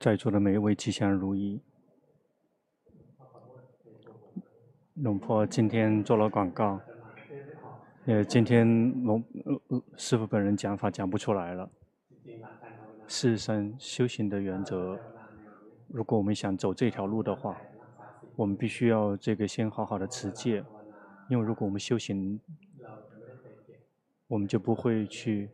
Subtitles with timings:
[0.00, 1.60] 在座的每一位吉祥如意。
[4.94, 6.80] 龙婆今天做了广告，
[8.06, 8.66] 呃，今天
[9.04, 9.22] 龙
[9.98, 11.70] 师傅本人讲法讲不出来了。
[13.06, 14.98] 事实上，修行的原则，
[15.88, 17.60] 如果我们想走这条路的话，
[18.36, 20.64] 我们必须要这个先好好的持戒，
[21.28, 22.40] 因为如果我们修行，
[24.28, 25.50] 我们就不会去。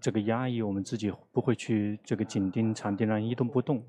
[0.00, 3.82] 这个压抑我们自己，不会去这个紧盯禅定，让一动不动。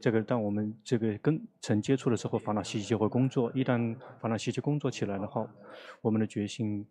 [0.00, 3.50] 这个当我们这个跟尘接触的时候，烦恼习气就会工作。
[3.54, 5.48] 一旦烦恼习气工作起来的话，
[6.02, 6.86] 我们的决心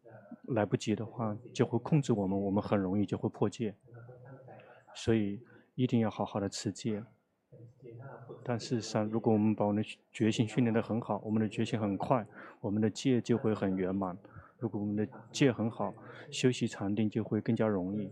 [0.47, 3.75] 来不及的话，就会控制我们，我们很容易就会破戒。
[4.95, 5.39] 所以
[5.75, 7.03] 一定要好好的持戒。
[8.44, 12.25] 但事实上，如果我们把我们的决心训练得很好，我们的决心很快，
[12.61, 14.17] 我们的戒就会很圆满。
[14.58, 15.94] 如果我们的戒很好，
[16.31, 18.09] 修习禅定就会更加容易。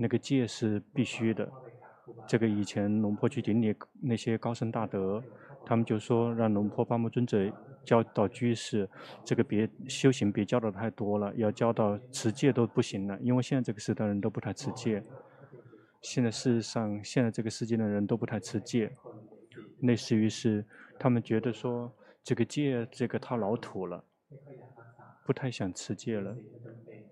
[0.00, 1.50] 那个戒是必须的，
[2.26, 5.22] 这个以前龙婆去顶礼那些高僧大德，
[5.66, 7.52] 他们就说让龙婆巴木尊者
[7.84, 8.88] 教导居士，
[9.24, 15.02] 这个别修行别教的太多了，要教到持戒都不行了，因为现在这个时代人都不太持戒。
[16.00, 18.92] 现在事实上，现在这个世界的人都不太持戒，
[19.80, 20.64] 类似于是
[20.96, 24.04] 他们觉得说这个戒这个太老土了，
[25.26, 26.36] 不太想持戒了。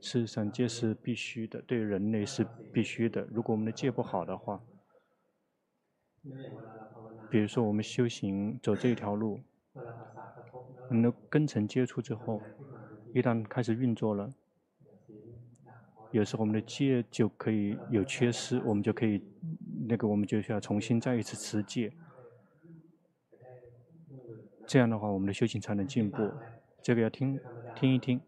[0.06, 3.22] 事实上，戒是必须的，对人类是必须的。
[3.22, 4.62] 如果我们的戒不好的话，
[7.28, 9.40] 比如说我们修行走这一条路，
[10.88, 12.40] 我们的根尘接触之后，
[13.12, 14.32] 一旦开始运作了，
[16.12, 19.20] 有时候我们的戒就可以有缺失，我们就可以
[19.88, 21.92] 那个我们就需要重新再一次持戒。
[24.68, 26.30] 这样的话，我们的修行才能进步。
[26.80, 27.40] 这个要听
[27.74, 28.20] 听一听。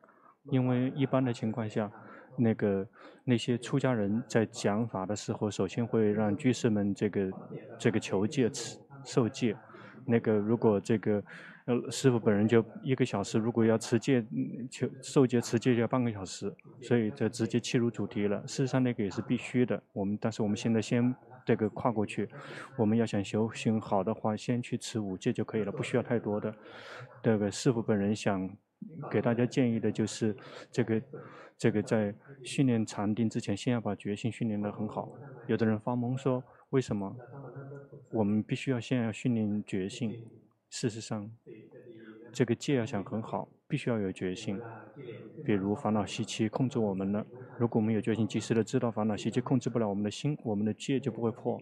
[0.51, 1.91] 因为一般的情况下，
[2.37, 2.87] 那个
[3.25, 7.31] 那些出家人在讲法的时候，首先会让居士们这个
[7.79, 9.57] 这个求戒、持受戒。
[10.07, 11.23] 那个如果这个
[11.67, 14.25] 呃师傅本人就一个小时，如果要持戒
[14.71, 16.51] 求受戒持戒就要半个小时，
[16.81, 18.41] 所以这直接切入主题了。
[18.47, 19.83] 事实上那个也是必须的。
[19.93, 21.15] 我们但是我们现在先
[21.45, 22.27] 这个跨过去，
[22.77, 26.55] 我们要想修行好的话，先去持五戒就可以了，不需要太多的。
[27.23, 28.49] 这个师傅本人想。
[29.11, 30.37] 给大家建议的就是，
[30.71, 31.03] 这个，
[31.57, 35.13] 这个在训练禅定之前，先要把决心训练得很好。
[35.47, 37.17] 有的人发懵说，为什么
[38.11, 40.25] 我们必须要先要训练决心？
[40.71, 41.31] 事实上，
[42.33, 44.61] 这个戒要想很好，必须要有决心。
[45.45, 47.27] 比如烦恼习气控制我们了，
[47.59, 51.61] 如果我们有决心，及时的知道烦恼习气控制不了我们的心，我们的戒就不会破。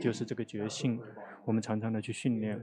[0.00, 1.00] 就是这个决心，
[1.44, 2.60] 我们常常的去训练，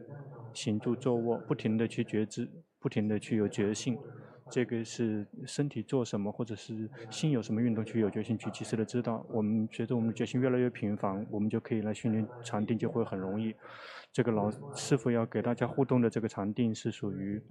[0.53, 2.49] 行住坐卧，不停的去觉知。
[2.85, 3.97] 不停地去有觉性，
[4.51, 9.25] 这个是身体做什么，或者是心有什么运动，去有决心去及时的知道。
[9.31, 13.55] 我们随着我们的决心越来越频繁，我们就可以来训练禅定，就会很容易。
[14.11, 17.41] 这个老师傅要给大家互动的这个禅定是属于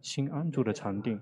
[0.00, 1.20] 心安住的禅定，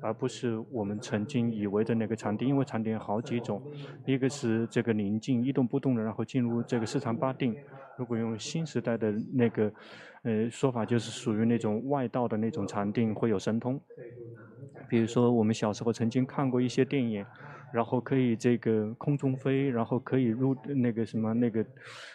[0.00, 2.48] 而不是我们曾经以为的那个禅定。
[2.48, 3.62] 因为禅定有好几种，
[4.06, 7.56] 一个是这个宁静一动不动的，然后进入这个四禅八定。
[7.96, 9.72] 如果用新时代的那个。
[10.22, 13.80] 呃，说法就是属于那种外道的那种禅定，会有神通。
[14.86, 17.24] 比如说，我们小时候曾经看过一些电影，
[17.72, 21.64] 然后可以这个空中飞，然后可以入那个什么那个，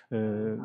[0.10, 0.56] 呃，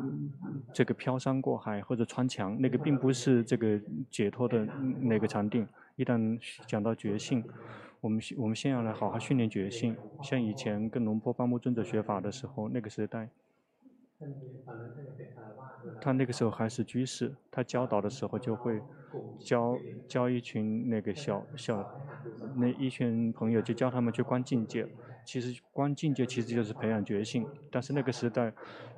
[0.71, 4.63] 这个飘山过海或者穿墙，那个并不是这个解脱的
[4.99, 5.67] 那个禅定。
[5.95, 7.43] 一旦讲到觉性，
[7.99, 9.95] 我们我们先要来好好训练觉性。
[10.21, 13.29] 像以前跟龙坡方木尊者学法的时候，那个时代。
[15.99, 18.79] 他那个时候还是居士，他教导的时候就会
[19.39, 19.75] 教
[20.07, 21.83] 教一群那个小小
[22.55, 24.87] 那一群朋友，就教他们去观境界。
[25.25, 28.53] 其实观境界其实就是培养觉性，但是那个时代，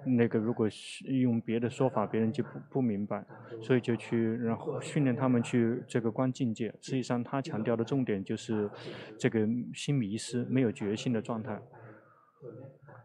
[0.06, 0.67] 那个如果
[1.06, 3.25] 用别的说法，别人就不不明白，
[3.61, 6.73] 所以就去然后训练他们去这个观境界。
[6.81, 8.69] 实际上他强调的重点就是
[9.17, 11.62] 这个心迷失、没有觉性的状态。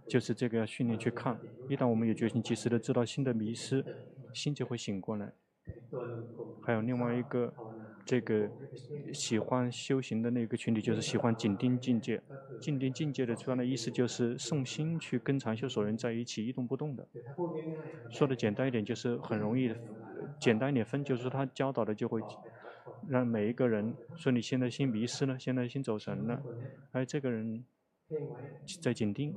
[0.08, 1.38] 就是这个要训练去看，
[1.68, 3.84] 一旦我们有决心，及时的知道心的迷失，
[4.32, 5.32] 心就会醒过来。
[6.64, 7.52] 还有另外一个，
[8.08, 8.50] 这个
[9.12, 12.18] 喜欢修行的那个群体，就是喜欢紧盯境界。
[12.58, 17.06] 紧盯境界的主要的意思就是送心去跟禅修所人在一起，一动不动的。
[18.10, 19.74] 说的简单一点，就是很容易，
[20.40, 22.22] 简单一点分，就是他教导的就会
[23.06, 26.42] 让每一个人说，你现在心迷失了，现在心走神了，
[26.92, 27.62] 哎，这个人。
[28.80, 29.34] 在紧盯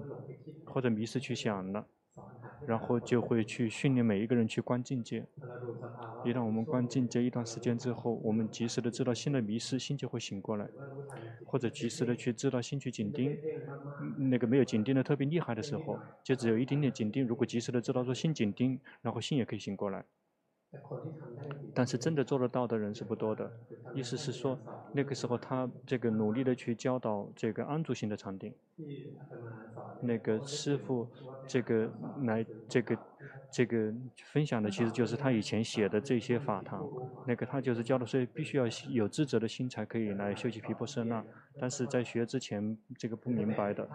[0.65, 1.85] 或者迷失去想了，
[2.63, 5.27] 然后就会去训练每一个人去观境界。
[6.21, 10.71] 一旦我们观境界一段时间之后，我们及时的知道心的迷失，心就会醒过来，
[11.43, 13.39] 或者及时的去知道心去紧盯，
[14.29, 17.25] 那个没有紧盯的特别厉害的时候，就只有一点点紧盯。
[17.25, 20.05] 如果及时的知道说心紧盯，然后心也可以醒过来。
[21.73, 23.51] 但是真的做得到的人是不多的。
[23.93, 24.57] 意思是说，
[24.93, 28.53] 那个时候他这个努力的去教导这个安住型的禅定。
[30.01, 31.07] 那个师傅
[31.47, 31.89] 这个
[32.23, 32.97] 来这个
[33.51, 33.93] 这个
[34.23, 36.87] 分享的其实就是他以前写的这些法堂。
[37.27, 41.23] 那个他就是教的是必须要有智者的心才可以来修习毗婆舍那。
[41.59, 43.87] 但是在学之前这个不明白的，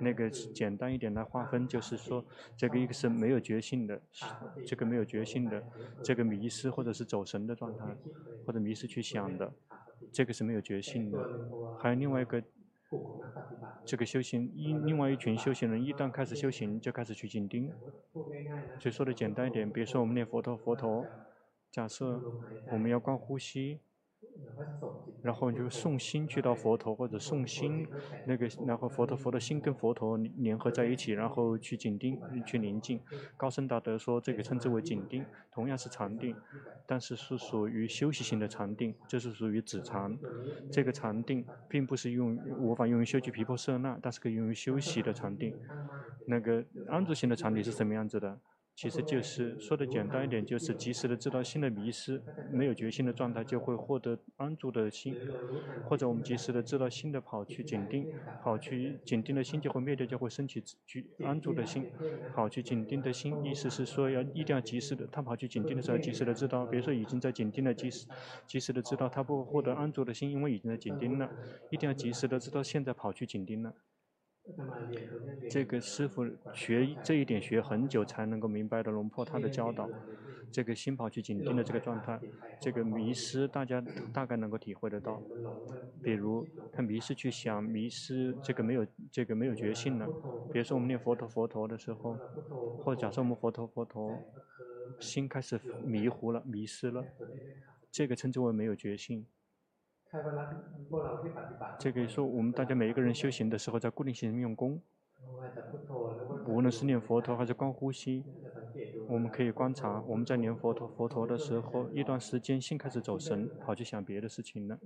[0.00, 2.24] 那个简单一点来划分就是说，
[2.56, 4.00] 这个一个是没有觉性的，
[4.66, 5.62] 这个没有觉性的。
[6.02, 7.84] 这个迷失或者是走神的状态，
[8.44, 9.52] 或者迷失去想的，
[10.12, 11.18] 这个是没有觉性的。
[11.78, 12.42] 还有另外一个，
[13.84, 17.70] 这个修行一另外一群修行人一旦开始修行，就开始去紧盯。
[18.78, 21.06] 就说的简单一点，比如说我们念佛陀，佛陀，
[21.70, 22.20] 假设
[22.72, 23.80] 我们要观呼吸。
[25.22, 27.86] 然后就送心去到佛陀，或者送心
[28.26, 33.00] 那个，然后佛陀佛的心跟佛陀联合在一起，然后去紧盯，去宁静。
[33.36, 36.34] 高僧大德说这个称之为紧盯，同样是禅定，
[36.86, 40.16] 但是是属于休息型的禅定，这是属于止禅。
[40.70, 45.54] 这个禅定并不是用无法用于修习毗婆舍那，但是可以用于修习的禅定。
[46.26, 48.38] 那个安住型的禅定是什么样子的？
[48.76, 55.16] 其实就是说的简单一点，就是及时的知道心的迷失，没有决心的状态就会获得安住的心，
[55.88, 58.06] 或者我们及时的知道心的跑去紧盯，
[58.38, 61.86] 跑去紧盯的心就会灭掉，就会升起去安住的心，
[62.34, 68.06] 跑去紧盯的心，意思是说要一定要及时的，他跑去紧盯的时候及时的知道，比如说已经在紧盯了，及时
[68.46, 71.32] 及时的知道他不获得安住的心，因为已经在紧盯了，
[71.70, 73.74] 一定要及时的知道现在跑去紧盯了。
[75.48, 79.88] 这个师傅学这一点学很久才能够明白的龙破他的教导，
[80.50, 82.20] 这个心跑去紧盯的这个状态，
[82.60, 83.82] 这个迷失大家
[84.12, 85.22] 大概能够体会得到。
[86.02, 90.06] 比如他迷失去想，迷失这个没有这个没有觉性了。
[90.52, 92.16] 比如说我们念佛陀佛陀的时候，
[92.84, 94.22] 或者假设我们佛陀佛陀，
[95.00, 97.04] 心开始迷糊了，迷失了，
[97.90, 99.26] 这个称之为没有觉性。
[101.78, 104.80] 这个说，我们大家每一个人修行的时候，在固定性用功，
[106.46, 108.24] 无论是念佛陀还是观呼吸，
[109.08, 114.78] 我们可以观察，我们在念佛陀佛陀的时候，一段时间心开始走神，跑去想别的事情了。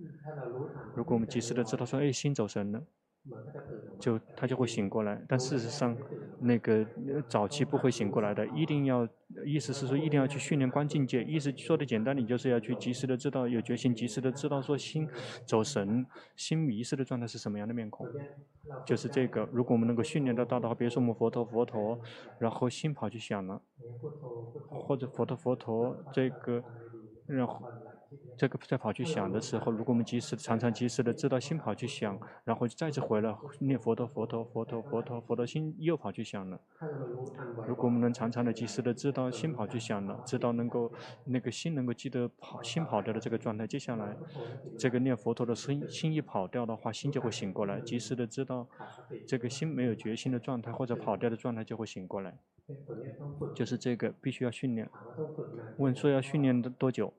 [0.94, 2.82] 如果我们及时的知道说，哎，心走神了。
[3.98, 5.96] 就他就会醒过来，但事实上，
[6.40, 6.84] 那个
[7.28, 8.46] 早期不会醒过来的。
[8.48, 9.06] 一定要，
[9.44, 11.22] 意思是说，一定要去训练观境界。
[11.24, 15.06] 意思说的简单点，就是要去及时的知道有决心，及时的知道说心
[15.44, 18.06] 走神、心迷失的状态是什么样的面孔。
[18.86, 22.00] 就是这个，如果我们能够训练得到的话，比如说我们佛陀佛陀，
[22.38, 23.60] 然后心跑去想了，
[24.70, 26.64] 或者佛陀佛陀这个，
[27.26, 27.70] 然后。
[28.40, 36.58] 这个在跑去想的时候，如果我们及时常常及时的知道心跑去想，然后再次回来念佛陀佛陀佛陀佛陀佛陀心又跑去想了。
[37.68, 40.90] 如果我们能常常的及时的知道心跑去想了，知道能够
[41.26, 44.16] 那个心能够记得跑心跑掉的这个状态，接下来
[44.78, 47.78] 这个念佛陀的心心一跑掉的话，心就会醒过来。
[47.82, 48.66] 及时的知道
[49.28, 52.38] 这个心没有决心的状态或者跑掉的状态就会醒过来。
[53.54, 54.88] 就是这个必须要训练。
[55.76, 57.12] 问说要训练的多久？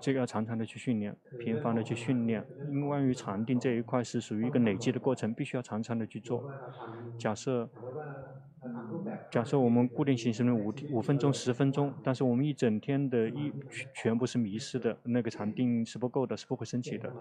[0.00, 2.48] 这个要常常的去训练，频繁的去训练。
[2.62, 6.46] 因为关于禅定这一块是属于一个累积的过程，必须要常常的去做。
[7.18, 7.70] 假设。
[9.30, 13.52] 假设我们固定行程五五分钟、十分钟，但是我们一整天的一
[13.94, 17.12] 全部是迷失的，那个禅定是不够的，是不会升起的。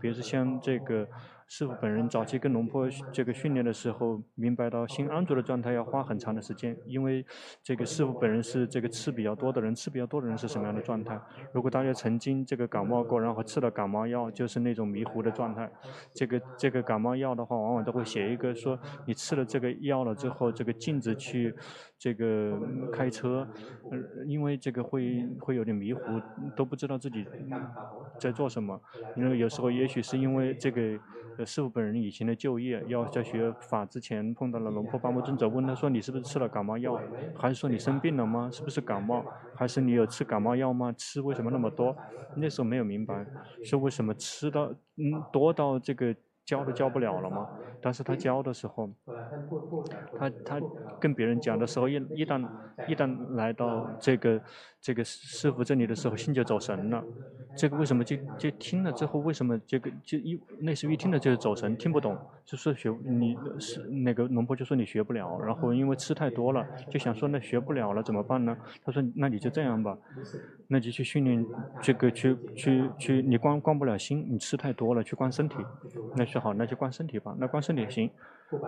[0.00, 1.06] 比如说像这个
[1.46, 7.24] 师傅本人早期跟龙坡这个训练的时候，明白到心安住的状态要花很长的时间，因为
[7.62, 11.18] 这个师傅本人是这个吃比较多的人，吃比较多的人是什么样的状态？
[11.52, 15.70] 如果大家曾经这个感冒过，然后吃了感冒药，就是那种迷糊的状态。
[16.12, 21.54] 这个这个感冒药的话，往往都会写一个说，你吃了这个药了之后，这个镜子去
[21.98, 22.58] 这个
[22.90, 23.48] 开车，
[23.90, 26.22] 呃，因为这个会会有点迷糊，
[26.54, 27.28] 都不知道自己
[28.18, 28.80] 在做什么。
[29.14, 31.00] 因为有时候也许是因为这个
[31.44, 38.50] 师傅本人以前的就业，要在学法之前碰到了龙婆巴木尊者，问他说，你是不是吃了感冒药，还是说你生病了吗？
[38.50, 39.28] 是不是感冒？
[39.52, 40.92] 还是你有吃感冒药吗？
[40.92, 41.96] 吃为什么那么多？
[42.34, 43.26] 那时候没有明白，
[43.62, 46.14] 说为什么吃到嗯多到这个。
[46.48, 47.48] 教都教不了了吗？
[47.80, 48.90] 但是他教的时候，
[50.14, 50.62] 他他
[50.98, 52.50] 跟别人讲的时候，一一旦
[52.84, 54.42] 一旦来到这个
[54.88, 57.04] 这个师傅这里的时候，心就走神了。
[57.54, 68.56] 这个为什么就就听了之后，为什么这个就一类似于听了就是走神，听不懂，就说学你是那个龙婆就说你学不了，然后因为吃太多了，就想说那学不了了怎么办呢？
[68.82, 69.94] 他说那你就这样吧，
[70.68, 71.44] 那就去训练
[71.82, 75.56] 这个去去去，你关关不了心，你吃太多了，去关身体，
[76.16, 78.10] 那就好，那就关身体吧，那关身体也行。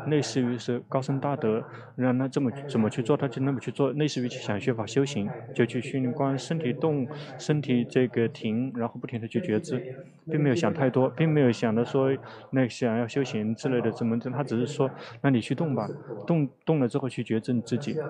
[0.04, 3.92] 类似于是高僧大德，让他这么怎么去做，他就那么去做。
[3.92, 7.08] 类似于去想学法修行，就去训练观身体动，
[7.38, 9.84] 身体这个停，然后不停的去觉知，
[10.28, 12.08] 并没有想太多，并没有想着说
[12.50, 15.92] 那想要修行之类的怎么的，他只是说，那你去动吧，
[16.26, 18.00] 动动了之后去觉知你自己，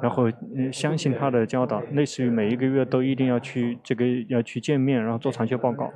[0.00, 1.86] 然后嗯相信他的教导。
[1.90, 5.94] 类似于每一个月都一定要去这个要去见面，然后做长修报告，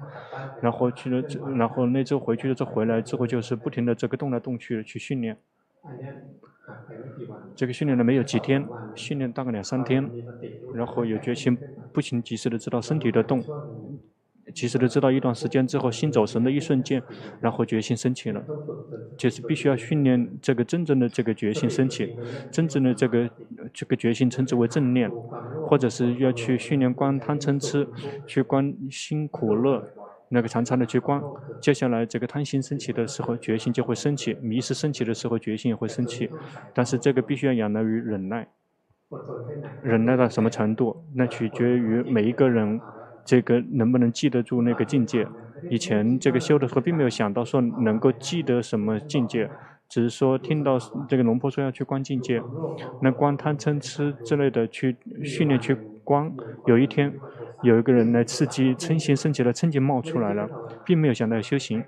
[0.61, 1.23] 然后去了，
[1.59, 5.12] 然后那周回去了之后回来之后就是不停的这个动来动去的去训。
[5.13, 5.37] 训练，
[7.55, 10.09] 这个训练了没有几天，训练大概两三天，
[10.75, 11.59] 然后有决心，
[11.93, 13.45] 不仅及时的知道身体的动，
[14.55, 17.03] 及时的知道一段时间之后心走神的一瞬间，
[17.43, 18.43] 然后决心升起了，
[19.19, 22.17] 就是必须要训练这个真正的这个决心升起，
[22.51, 23.31] 真正的这个
[23.75, 25.11] 这个决心称之为正念，
[25.67, 27.87] 或者是要去训练观贪嗔痴，
[28.27, 29.87] 去观辛苦乐。
[30.33, 31.23] 那个长长的去观，
[31.61, 36.31] 接下来这个贪心升起的时候，决心就会升起；迷失升起的时候，决心也会升起。
[36.73, 38.49] 但是这个必须要仰赖于忍耐，
[39.83, 41.05] 忍耐到什么程度？
[41.15, 42.81] 那取决于每一个人，
[43.27, 45.29] 这个能不能记得住那个境界。
[45.69, 49.51] 以前这个修的时候，并没有想到说能够记得什么境界，
[49.87, 52.43] 只是说听到这个龙婆说要去观境界，
[53.03, 56.35] 那观贪嗔痴之类的去训练去光。
[56.67, 57.13] 有一天。
[57.63, 60.51] 有一个人来刺激嗔心升起了，嗔心冒出来了，
[60.85, 61.85] 并没有想到修行，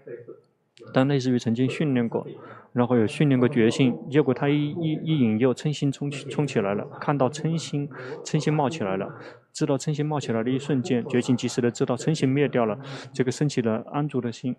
[0.93, 2.25] 但类似于曾经训练过，
[2.73, 7.91] 然后有训练过决心，结果他一一一引诱嗔心冲起冲起来了，看到嗔心
[8.23, 9.13] 嗔心冒起来了，
[9.53, 12.79] 知道嗔心冒起来的一瞬间，决心及时的知道嗔心灭掉了，
[13.13, 14.55] 这个升起了安住的心，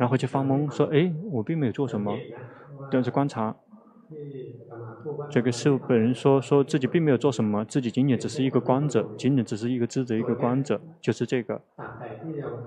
[0.00, 2.12] 然后就发懵说：哎，我并没有做什么，
[2.90, 3.54] 但是观察。
[5.28, 11.62] 这个师傅本人说，说自己并没有做什么，自己仅仅只是一个观者，仅仅只是一个知者，一个观者，就是这个。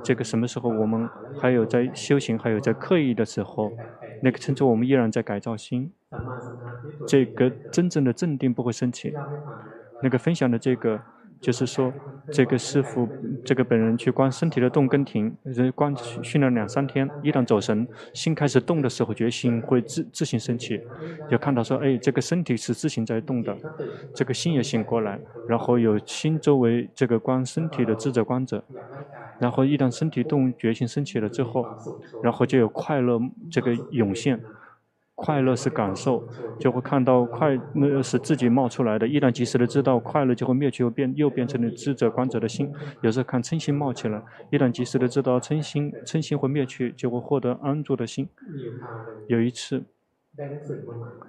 [0.03, 3.77] 这个什么时候我们还有在修行，还有在刻意的时候，
[4.19, 5.93] 那个称之我们依然在改造心。
[7.05, 9.17] 这个真正的镇定不会升起。
[9.99, 11.05] 那个分享的这个。
[11.45, 11.93] 就是说，
[12.31, 13.07] 这个师傅，
[13.43, 15.31] 这个本人去观身体的动跟停，
[15.75, 20.81] 观训了两三天，一旦走神，心开始动的时候，觉心会自自行升起，
[21.29, 23.55] 就看到说，哎，这个身体是自行在动的，
[24.11, 28.63] 这个心也醒过来，然后有心周围这个观身体的智者观者，
[29.37, 31.69] 然后一旦身体动，觉心升起了之后，
[32.23, 33.21] 然后就有快乐
[33.51, 34.41] 这个涌现。
[35.15, 36.27] 快乐是感受，
[36.59, 39.07] 就会看到快乐是自己冒出来的。
[39.07, 42.69] 一旦及时的知道快乐就会灭去，又变又变成了知者观者的心。
[43.01, 48.27] 有时候看嗔心冒起来，一旦及时的知道嗔心，嗔心会灭去，就会获得安住的心。
[49.27, 49.85] 有一次，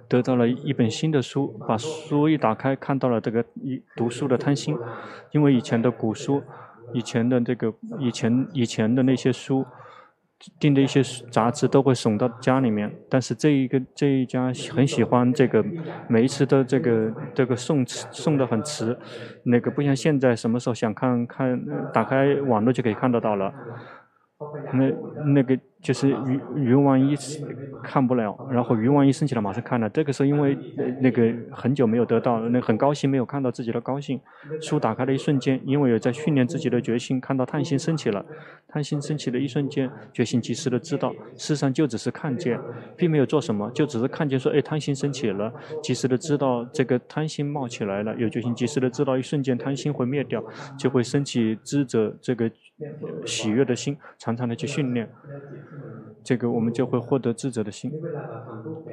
[0.09, 4.77] 得到了一本新的书，把书一打开，看到了这个一读书的贪心，
[5.31, 6.43] 因为以前的古书，
[6.93, 9.65] 以前的这个以前以前的那些书。
[10.59, 11.01] 订的一些
[11.31, 15.63] 杂志都会送到家里面，但是这一个这一家很喜欢这个，
[16.07, 18.97] 每一次都这个这个送送的很迟，
[19.43, 21.59] 那个不像现在什么时候想看看，
[21.93, 23.53] 打开网络就可以看得到了，
[24.73, 24.91] 那
[25.33, 25.57] 那个。
[25.81, 27.15] 就是云云王一
[27.83, 29.89] 看不了，然后云王一升起来马上看了。
[29.89, 30.57] 这个时候因为
[30.99, 34.19] 那个很久没有得到，那很高兴没有看到自己的高兴。
[34.59, 38.25] 书打开的一瞬间，因为有在训练自己的决心，看到贪心升起了，
[38.67, 42.59] 贪心升起的一瞬间，决心及时的知道，事实上就只是看见，
[42.97, 50.43] 并没有做什么，就只是看见说，哎，贪心升起了，及时的知道这个贪心冒起来了，有决心及时的知道一瞬间贪心会灭掉，
[50.77, 52.49] 就会升起知者这个
[53.25, 55.07] 喜悦的心，常常的去训练。
[56.23, 57.91] 这个我们就会获得智者的心。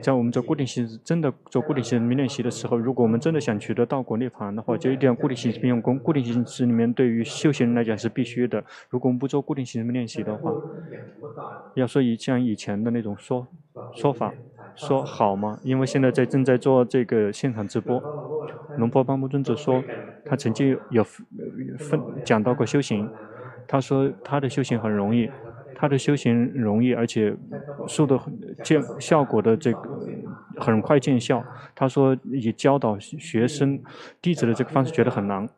[0.01, 5.99] 在我们做固定形式，真的做固定形式练习的时候，如果我们真的想取得道果涅槃的话，就一定要固定形式并用功。
[5.99, 8.63] 固定形式里面对于修行人来讲是必须的。
[8.89, 10.53] 如果我们不做固定形式练习的话，
[11.75, 13.47] 要说以像以前的那种说
[13.93, 14.33] 说法
[14.77, 15.59] 说好吗？
[15.65, 18.01] 因为现在在正在做这个现场直播，
[18.79, 19.83] 龙波巴木尊者说
[20.25, 23.11] 他曾经有分讲到过修行，
[23.67, 25.29] 他说他的修行很容易。
[25.75, 27.37] 他的修行容易，而且
[27.87, 28.19] 受的
[28.63, 29.91] 见效果的这个
[30.59, 31.47] 很快见效。
[31.75, 33.81] 他说以教导学生
[34.23, 35.49] 弟子的这个方式觉得很难，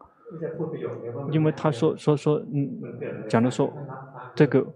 [1.26, 2.68] 因为他说说说嗯
[3.28, 3.76] 讲的说
[4.35, 4.66] 这个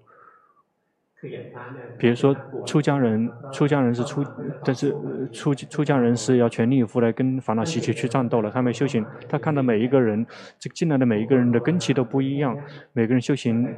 [1.99, 2.35] 比如说，
[2.65, 4.25] 出家人，出家人是出，
[4.65, 4.95] 但是
[5.31, 8.51] 出出家人是要全力以赴来跟烦恼习气去战斗了。
[8.51, 10.27] 他们修行，他看到每一个人，
[10.59, 12.57] 这进来的每一个人的根基都不一样，
[12.95, 13.69] 每个人修行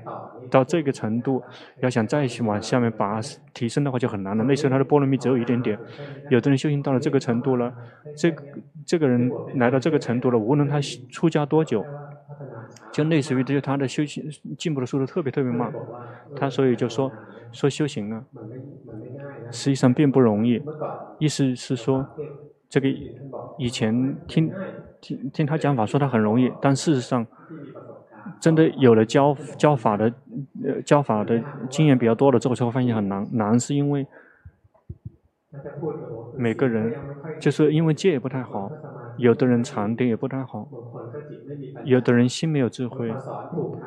[0.51, 1.43] 到这个程度，
[1.81, 3.21] 要想再往下面拔
[3.53, 4.45] 提升的话就很难了。
[4.45, 5.77] 那时候他的波罗蜜只有一点点，
[6.31, 7.73] 有的人修行到了这个程度了，
[8.17, 8.45] 这个
[8.87, 10.81] 这个人来到这个程度了，无论他
[11.11, 11.85] 出家多久。
[12.93, 14.23] 就类似于就他的修行
[14.59, 15.73] 进步的速度特别特别慢，
[16.35, 17.11] 他所以就说
[17.51, 18.27] 说修行啊，
[19.51, 20.63] 实际上并不容易。
[21.19, 22.07] 意思是说，
[22.69, 22.89] 这个
[23.57, 24.53] 以前听
[25.01, 27.27] 听听他讲法说他很容易，但事实上，
[28.41, 30.13] 真的有了教教法的
[30.63, 33.27] 呃教法的经验比较多了之后，才会发现很难。
[33.33, 34.07] 难是因为
[36.35, 36.95] 每个人
[37.39, 38.71] 就是因为戒也不太好。
[39.17, 40.69] 有的人禅定也不太好，
[41.85, 43.13] 有的人心没有智慧。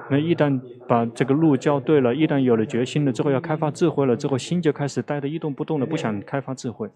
[0.10, 6.89] 那一旦把这个路教对了，一旦有了决心了之后，要开发智慧了之后，心就开始呆得一动不动的，不想开发智慧。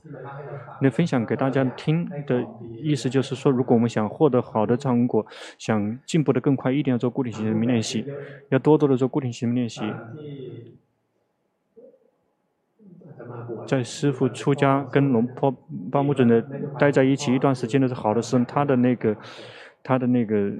[0.81, 2.45] 那分享给大家听的
[2.77, 5.25] 意思就是说，如果我们想获得好的成果，
[5.57, 8.05] 想进步的更快，一定要做固定型的练习，
[8.49, 9.81] 要多多的做固定型练习。
[13.67, 15.53] 在师傅出家跟龙坡
[15.91, 16.41] 巴木准的
[16.79, 19.15] 待在一起一段时间的是好的时候，他的那个，
[19.83, 20.51] 他的那个，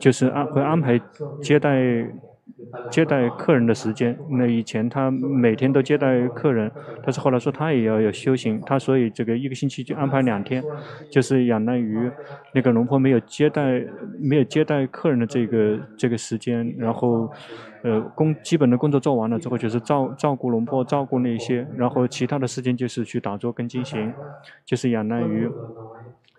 [0.00, 1.00] 就是安会安排
[1.42, 2.06] 接待。
[2.90, 6.70] 接待客人的时间，那以前他每天都接待客人，
[7.02, 10.62] 但是后来说他也要有修行，他所以这个一个星期就安排两天，
[11.10, 12.10] 就是相当于
[12.54, 13.84] 那个龙婆没有接待
[14.20, 17.28] 没有接待客人的这个这个时间，然后
[17.82, 24.12] 呃工基本的工作做完了之后，就是照照顾龙婆，照顾那些，然后其他的时间就是去打坐跟进行，
[24.64, 25.50] 就是相当于。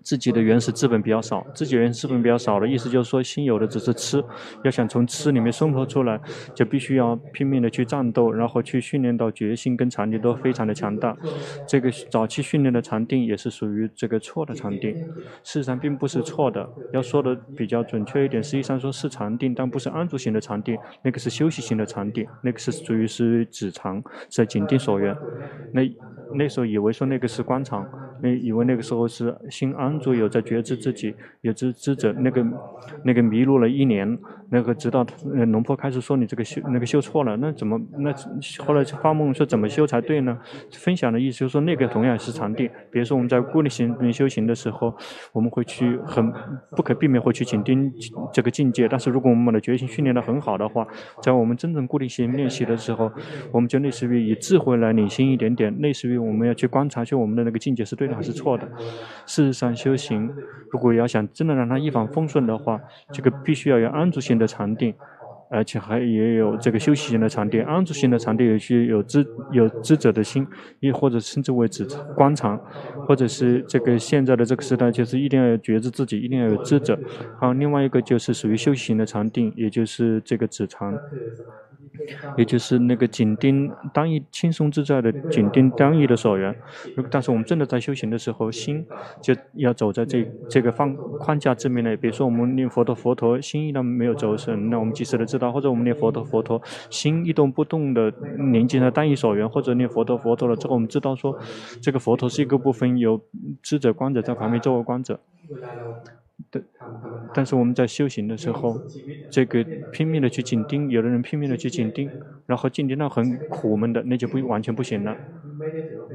[0.03, 4.23] 自己的原始资本比较少，自己原始资本比较少的意思就是说，心有的只是吃，
[4.63, 6.19] 要想从吃里面生活出来，
[6.53, 11.15] 就必须要拼命的去战斗，然后去训练到决心跟禅定都非常的强大。
[11.65, 14.93] 这个早期训练的禅定也是属于这个错的禅定，
[15.43, 16.69] 事实上并不是错的。
[16.91, 25.15] 要说的比较准确一点，实际上说是禅定，但不是安住型的禅定，那个是休息型的禅定，那个是属于是止禅，在紧定所缘。
[25.71, 25.81] 那
[26.35, 27.87] 那时候以为说那个是观禅，
[28.23, 29.93] 那以为那个时候是心安。
[30.03, 32.45] 住有在觉知自己，有知知者那个
[33.05, 34.17] 那个迷路了一年，
[34.49, 38.13] 那个直到呃龙婆开始说你这个修那个修错了，那怎么那
[38.65, 40.37] 后来发梦说怎么修才对呢？
[40.73, 44.93] 分享的意思就是说那个同样是禅定，比如说我们在固定型修行的时候，
[45.31, 46.29] 我们会去很
[46.75, 47.89] 不可避免会去紧盯
[48.33, 50.85] 这个境界，但是如果我们的决心训练的很好的话，
[51.21, 53.09] 在我们真正固定型练习的时候，
[53.51, 58.65] 我们就类似于以智慧来领先一点点，类似于我们要去观察，就我们的那个境界是对的还是错的。
[59.25, 59.73] 事实上。
[59.75, 60.31] 修行，
[60.71, 62.79] 如果要想真的让它一帆风顺的话，
[63.11, 64.93] 这个必须要有安住型的禅定，
[65.49, 67.61] 而且还也有这个休息型的禅定。
[67.63, 70.47] 安住型的禅定有需有知有知者的心，
[70.79, 72.57] 亦或者称之为止观禅，
[73.07, 76.97] 或者是这个现在的这个时代就是一定要觉知自己，一定要有知者。
[77.39, 80.97] 好，另外一个就是属于休息型的禅定，也就是这个止禅。
[82.37, 86.55] 也就是那个紧盯单一、轻松自在的紧盯单一的所缘。
[87.11, 88.85] 但是我们真的在修行的时候，心
[89.21, 91.95] 就要走在这这个方框架之内。
[91.97, 101.37] 比如说我们念佛陀，佛陀心一旦没有走神，那我们及时的知道；或者我们念佛陀，佛陀心一动不动的宁静在单一所缘，或者念佛陀，佛陀了之后，我们知道说
[101.81, 103.21] 这个佛陀是一个部分，有
[103.61, 105.19] 智者观者在旁边作为观者。
[106.49, 106.63] 但
[107.31, 108.81] 但是我们在修行的时候，
[109.29, 112.13] 这个拼命的去紧盯，有的人拼命的去紧盯，
[112.45, 115.21] 然后紧盯到很苦闷的，那就不完全不行了，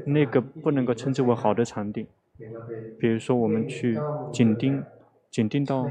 [0.03, 2.07] 那个不能够称之为好的禅定。
[2.97, 4.85] 比如说我们去紧盯。
[5.31, 5.87] 紧盯到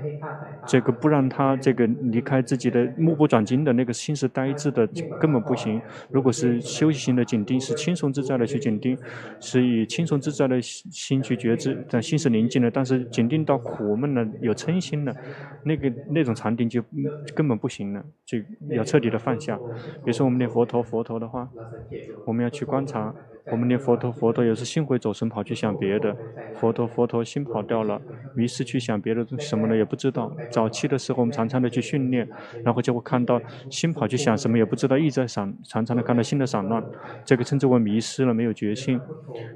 [0.67, 4.85] 这个不让他这个离开自己的目不转睛的那个心是呆滞的，
[5.21, 5.81] 根本不行。
[6.11, 8.99] 如果是休息型的紧盯，是轻松自在的去紧盯，
[9.39, 12.69] 是以轻松自在的心去觉知，但心是宁静的。
[12.69, 15.15] 但是紧盯到苦闷了，有嗔心了，
[15.65, 16.83] 那个那种禅定就
[17.35, 18.39] 根本不行了，就
[18.71, 19.57] 要彻底的放下。
[19.57, 21.49] 比如说我们念佛陀佛陀的话，
[22.27, 23.15] 我们要去观察。
[23.51, 26.17] 我们念佛陀，佛陀也是心会走神，跑去想别的。
[26.55, 28.01] 佛陀，佛陀心跑掉了，
[28.37, 30.33] 于是去想别的东西什么的也不知道。
[30.51, 32.29] 早期的时候，我们常常的去训练，
[32.65, 36.85] 然后就会看到心跑去想什么也不知道，一直在闪，常常的看到心的散乱，
[37.25, 39.01] 这个称之为迷失了，没有决心。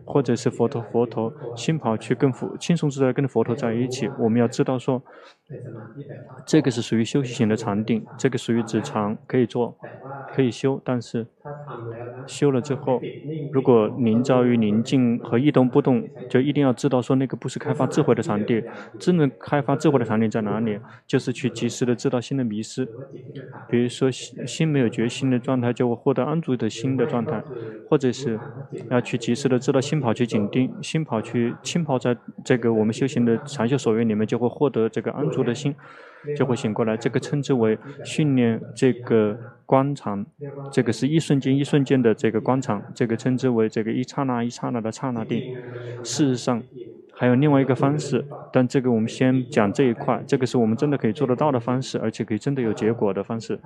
[0.05, 4.09] 或者是佛陀，佛陀心跑去跟佛轻松自在跟佛陀在一起。
[4.19, 5.03] 我们要知道说，
[6.47, 9.77] 这个是属于休息型的禅定，这个属于止禅，可以做，
[10.35, 11.27] 可以修，但是
[12.27, 13.01] 修了之后，
[13.53, 18.63] 如果宁照于宁静和一动不动，就一定要知道说那个不是开发智慧的场地。
[18.99, 20.79] 真正开发智慧的场地在哪里？
[21.07, 22.89] 就是去及时的知道心的迷失。
[23.69, 27.43] 比如说心心没有觉心的状态，就会获得安住的心的状态，
[27.89, 28.39] 或者是
[28.91, 35.75] 要去及时的知道心跑去紧盯，心跑去浸泡在这个我们修行的禅修所缘里面，就会获得这个安住的心。
[36.37, 40.25] 就会醒过来，这个称之为训练这个观察，
[40.71, 45.43] 这个是一瞬间一瞬间的这个观察，这个称之为这个一刹那一刹那的刹那定。
[46.03, 46.63] 事实上，
[47.15, 53.59] 还有另外一个方式，但这个我们先讲这一块，这个是我们真的可以做得到的方式，而且可以真的有结果的方式。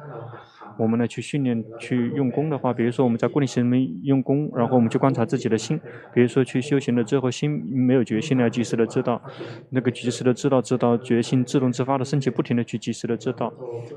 [0.78, 5.80] 我们呢去训练去用功的话，比如说我们在固定心里面用功，然后我们去观察自己的心，
[6.12, 9.22] 比如说去修行了之后，心没有决心了，及时的知道，
[9.70, 13.50] 那个及时的知道，知道决心自动自发的升起，不停的去及时的知道。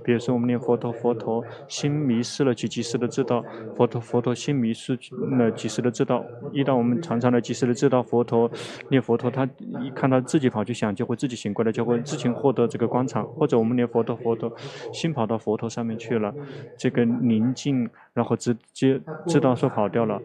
[0.06, 3.44] 比如说我们念佛陀，佛陀心迷失了，去及时的知道，
[3.76, 4.98] 佛陀佛陀心迷失
[5.38, 6.24] 了，及时的知道。
[6.54, 8.50] 一旦我们常常的及时的知道佛陀
[8.90, 9.50] 念佛陀，他
[9.82, 13.24] 一看到自己跑去想，就会自己醒过来，就会自行获得这个观察。
[13.24, 14.52] 或者我们念佛陀，佛陀
[14.92, 16.34] 心跑到佛陀上面去了。
[16.78, 20.22] 这个宁静，然后直接知道说跑掉了。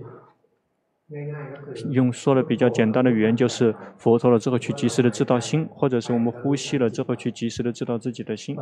[1.90, 8.57] 用说的比较简单的语言就是佛陀了之后去及时的知道心，或者是我们呼吸了之后去及时的知道自己的心。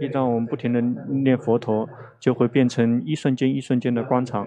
[0.00, 1.88] 一旦我们不停的念佛陀，
[2.18, 4.46] 就会变成一瞬间一瞬间的观察，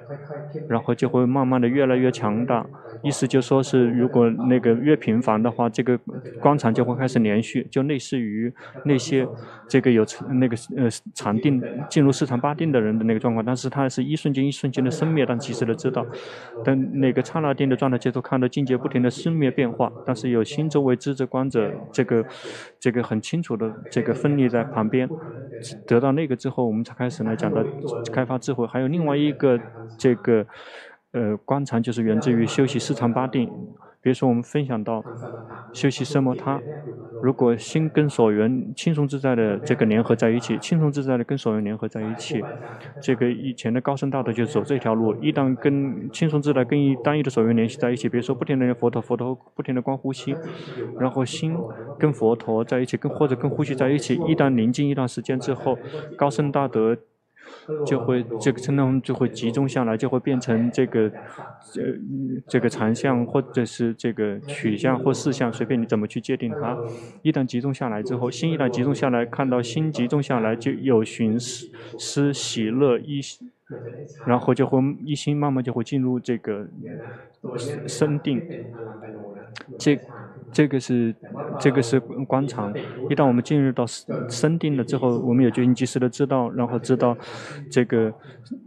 [0.68, 2.68] 然后就会慢慢的越来越强大。
[3.04, 5.98] 意思就说是如果那个越频繁的话，这个
[6.42, 9.26] 光场就会开始连续，就类似于那些
[9.70, 16.06] 这个有那个呃禅定进入四禅八定的人的那个状况，但是他是一瞬间一瞬间的生灭，但及时的知道，
[16.66, 17.14] 但那。
[17.14, 22.26] 个刹那定的状态，接着看到境界不停的生灭变化，但是有心周围知者观者，这个
[22.80, 25.08] 这个很清楚的这个分离在旁边，
[25.86, 27.64] 得到那个之后，我们才开始来讲到
[28.12, 28.66] 开发智慧。
[28.66, 29.60] 还有另外一个
[29.96, 30.44] 这个
[31.14, 33.50] 呃观察，就是源自于修习四禅八定。
[34.02, 35.02] 比如说，我们分享到
[35.72, 36.60] 修习奢摩他，
[37.22, 42.44] 如果心跟所缘轻松自在的这个联合在一起，轻松自在的跟所缘联合在一起，
[43.02, 45.16] 这个以前的高僧大德就走这条路。
[45.22, 50.36] 一旦跟轻松自在跟一单一的所缘联系在一起，比如说不停的念佛陀，佛陀不停的观呼吸，
[51.00, 51.56] 然后心
[51.98, 55.80] 跟佛陀在一起，跟或者跟呼吸在一起，一旦宁静一段时间之后，
[56.18, 56.98] 高僧大德。
[57.86, 61.14] 就会这个称量就会集中下来，就会变成这个，呃，
[62.48, 66.78] 这个禅相或者是这个取向或事项，随便你怎么去界定它。
[67.22, 73.22] 一旦集中下来之后，心一旦集中下来，看到心集中下来，就有寻思喜乐一，
[74.26, 76.68] 然后就会一心慢慢就会进入这个
[77.88, 78.42] 深定。
[79.78, 80.00] 这。
[80.54, 81.14] 这个是，
[81.60, 82.72] 这个是观察。
[83.10, 83.86] 一旦我们进入到
[84.30, 87.18] 深定了之后，我们有决心及时的知道，然后知道
[87.72, 88.14] 这个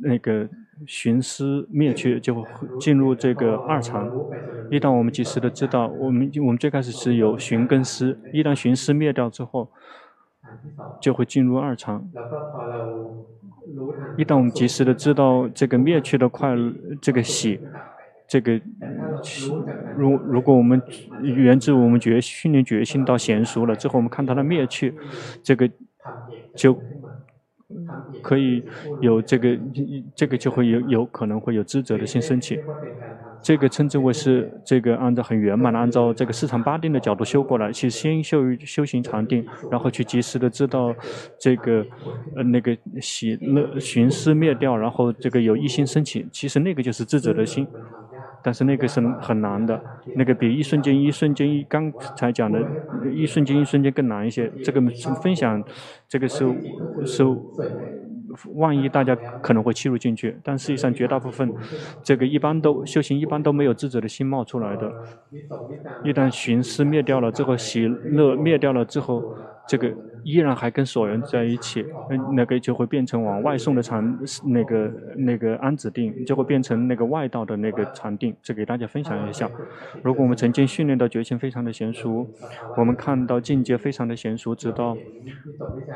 [0.03, 0.49] 那个
[0.87, 2.45] 寻思灭去，就会
[2.81, 4.11] 进入这个二禅。
[4.71, 9.71] 一旦我们及时的知道，我们我们最开始是有寻跟思，一旦寻思灭掉之后，
[11.01, 12.05] 就会进入二禅。
[14.17, 16.55] 一旦我们及时的知道这个灭去的快，
[17.01, 17.61] 这个喜。
[18.29, 18.61] 这个，
[19.97, 20.83] 如如果我们
[21.23, 24.93] 源自我们觉训练决心到娴熟了之后，我们看它的灭去，
[25.43, 25.71] 这个
[26.55, 26.77] 就
[28.23, 28.65] 可以
[29.01, 29.59] 有这个，
[30.15, 32.59] 这个就会有有可能会有知者的心升起。
[33.43, 40.93] 这个称之为是这个按照很圆满的按照这个四禅八定的角度修过来，其实先修修行禅定，然后去及时的知道
[41.39, 41.87] 这个
[42.35, 47.65] 呃那个喜乐寻思灭掉，然后这个有一心升起，其实那个就是智者的心。
[48.47, 49.83] 但是那个是很难的，
[50.15, 52.65] 那个比一瞬间一瞬间一刚才讲的，
[53.13, 54.49] 一瞬间一瞬间更难一些。
[54.63, 54.81] 这个
[55.21, 55.61] 分享，
[56.09, 56.47] 这个是
[57.05, 57.25] 是，
[58.55, 61.53] 万一大家可能会切入进去，但实际上绝大部分，
[62.05, 64.93] 这个一般都修行一般都没有智者的心冒出来的。
[66.05, 69.37] 一旦寻思灭掉了之后，喜乐灭掉了之后，
[69.69, 69.93] 这个。
[70.25, 71.87] 依然还跟所缘在一起，
[72.35, 78.35] 那个就会变成往外送的禅，那个那个安止定就会变成那个外道的那个禅定。
[78.43, 79.49] 这给大家分享一下。
[80.03, 82.29] 如果我们曾经训练到觉性非常的娴熟，
[82.77, 84.99] 我们看到境界非常的娴熟，直到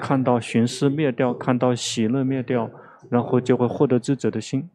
[0.00, 2.70] 看到寻思灭掉，看到喜乐灭掉，
[3.08, 4.70] 然后就会获得智者的心。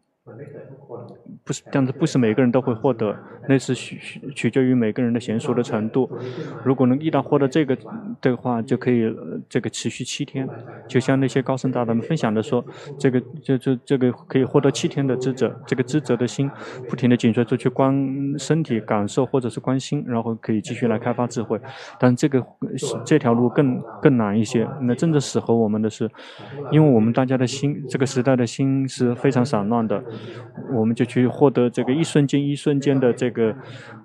[1.44, 3.16] 不是，但是不是每个人都会获得，
[3.48, 6.10] 那是取取决于每个人的娴熟的程度。
[6.64, 7.76] 如果能一旦获得这个
[8.20, 9.14] 的话，就可以
[9.48, 10.48] 这个持续七天。
[10.88, 12.64] 就像那些高僧大德们分享的说，
[12.98, 16.50] 这个就就这个可以获得七天的智者，这个智者的心
[16.88, 17.94] 不停地紧随着去观
[18.38, 21.60] 身体感受或者是观心，然后可以继续来开发智慧。
[22.00, 22.44] 但这个
[23.04, 24.66] 这条路更更难一些。
[24.80, 26.10] 那真正适合我们的是，
[26.72, 30.02] 因为我们大家的心，这个时代的心是非常散乱的，
[30.72, 31.26] 我们就去。
[31.36, 33.54] 获得这个一瞬间一瞬间的这个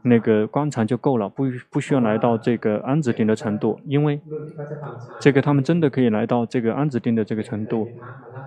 [0.04, 4.20] 那个观察就够了，不不需要来到这个安止定的程度，因为
[5.20, 7.88] 这个他们真的可以来到这个安止定的这个程度。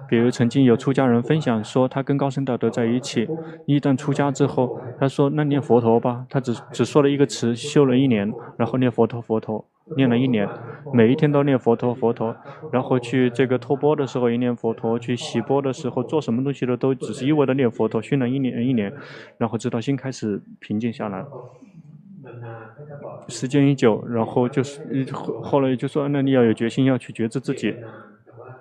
[0.07, 3.27] 比如曾经有出家人分享说，他跟高僧大德在一起，
[3.67, 9.65] 一旦出家之后，他说那念佛陀吧，他只只说了一个词，修了一年，然后念佛陀佛陀。
[9.97, 10.49] 念了一年，
[10.95, 12.35] 每一天都念佛陀佛陀，
[12.73, 18.91] 然后去这个托钵的时候也念佛陀，去洗钵的时候做什么东西的都只是一味的念佛陀，训了一年一年，
[19.37, 21.23] 然后直到心开始平静下来。
[23.29, 27.77] 时间一久，然后就是后后来就说，那你要有决心要去觉知自己，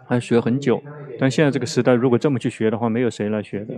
[0.06, 0.84] 还学很久。
[1.18, 3.74] 但现在这个时代，如果这么去学的话，没有谁来学的。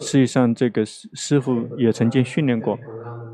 [0.00, 2.78] 实际上，这个师师傅也曾经训练过，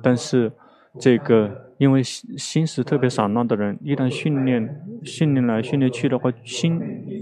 [0.00, 0.52] 但是
[1.00, 1.65] 这个。
[1.78, 6.80] 因为心心是特别散乱的人，一旦训练训练来训练去的话，心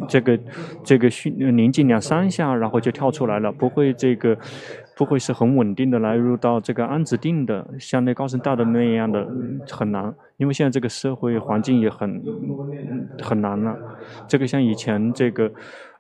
[0.08, 0.38] 这个
[0.84, 4.38] 这个训宁静两三下，然后就跳出来了，不会这个
[4.96, 9.26] 不会是很稳定的来入到这个安子定的，像那高僧大德那样的
[9.70, 10.14] 很难。
[10.36, 12.22] 因为现在这个社会环境也很
[13.22, 13.76] 很难了，
[14.26, 15.50] 这个像以前这个。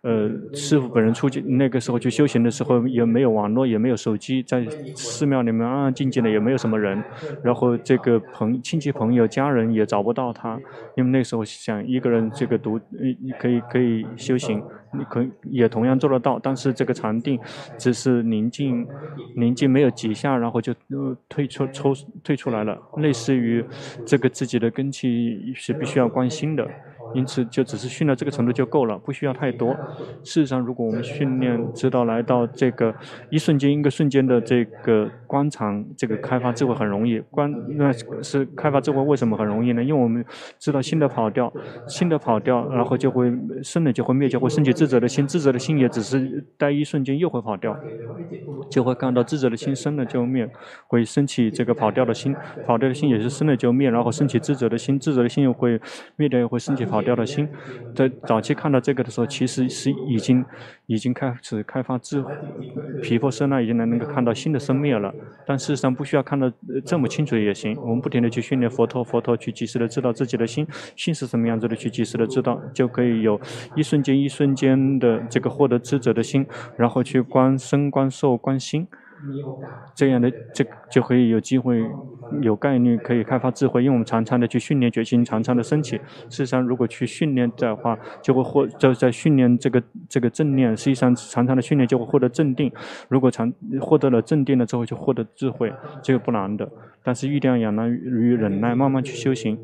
[0.04, 4.62] 呃，师傅本人出去那个时候去修行的时候，也没有网络，也没有手机，在
[4.94, 7.02] 寺庙里面安安静静的，也没有什么人。
[7.42, 10.60] 然后这个朋亲戚朋友家人也找不到他，
[10.94, 12.78] 因为那时候想一个人这个独，
[13.38, 14.62] 可以可以修行，
[14.96, 17.40] 你可也同样做得到，但是这个禅定
[17.76, 18.88] 只是宁静，
[19.34, 20.74] 宁静没有几下，然后就
[21.28, 23.64] 退出抽退出来了，类似于
[24.04, 26.74] 这个自己的根气是必须要关心的。
[27.14, 29.74] 因此，就只是训到这个程度就够了，不需要太多。
[30.24, 32.92] 事实上，如果我们训练知道来到这个
[33.30, 37.20] 一瞬间一个瞬间的这个观察，这个开发智慧很容易。
[37.30, 39.82] 观那是开发智慧为什么很容易呢？
[39.82, 40.24] 因为我们
[40.58, 41.52] 知道心的跑掉，
[41.86, 47.78] 心的跑掉，然后就会生了就会灭，就会升起智者的心，智者的心也只是待一瞬间又会跑掉，
[48.68, 50.50] 就会看到智者的心生了就灭，
[50.88, 52.34] 会升起这个跑掉的心，
[52.66, 55.80] 跑掉的心也是生了就灭，然后升起智者的心，智者的心又会
[56.16, 57.03] 灭掉，又会升起跑。
[57.04, 57.48] 掉的心，
[57.94, 60.44] 在早期看到这个的时候，其实是已经
[60.86, 62.32] 已经开始开发智慧，
[63.02, 65.14] 毗婆舍那已经能能够看到新的生灭了。
[65.46, 66.50] 但事实上不需要看到
[66.84, 73.40] 这么清楚也行，我们不停地去训练佛陀，佛陀去及时的知道自己的心，心是什么样子的，去及时的知道，就可以有
[73.76, 78.88] 一瞬间一瞬间的这个获得智者的心，然后去观身观受观心。
[79.94, 81.82] 这样的这就可以有机会，
[82.42, 85.96] 有概率可以开发智慧，因为我们常常的去训练决心，常常的升起。
[86.28, 90.76] 事实上，如果去训练的话，就会获就在训练这个这个正念。
[90.76, 92.72] 实际上，常常的训练就会获得正定。
[93.08, 96.68] 如果常获得了正定了之后，就获得智慧，这个不难的。
[97.02, 99.56] 但是，一定要仰赖于忍耐，慢慢去修行。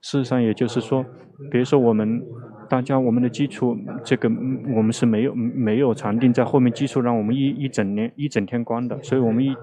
[0.00, 1.04] 事实上，也就是说，
[1.50, 2.22] 比如说我们。
[2.68, 4.28] 大家，我们的基础，这个
[4.74, 9.56] 我们是没有没有禅定在后面基础，让我们一一整年一整天关的，所以我们一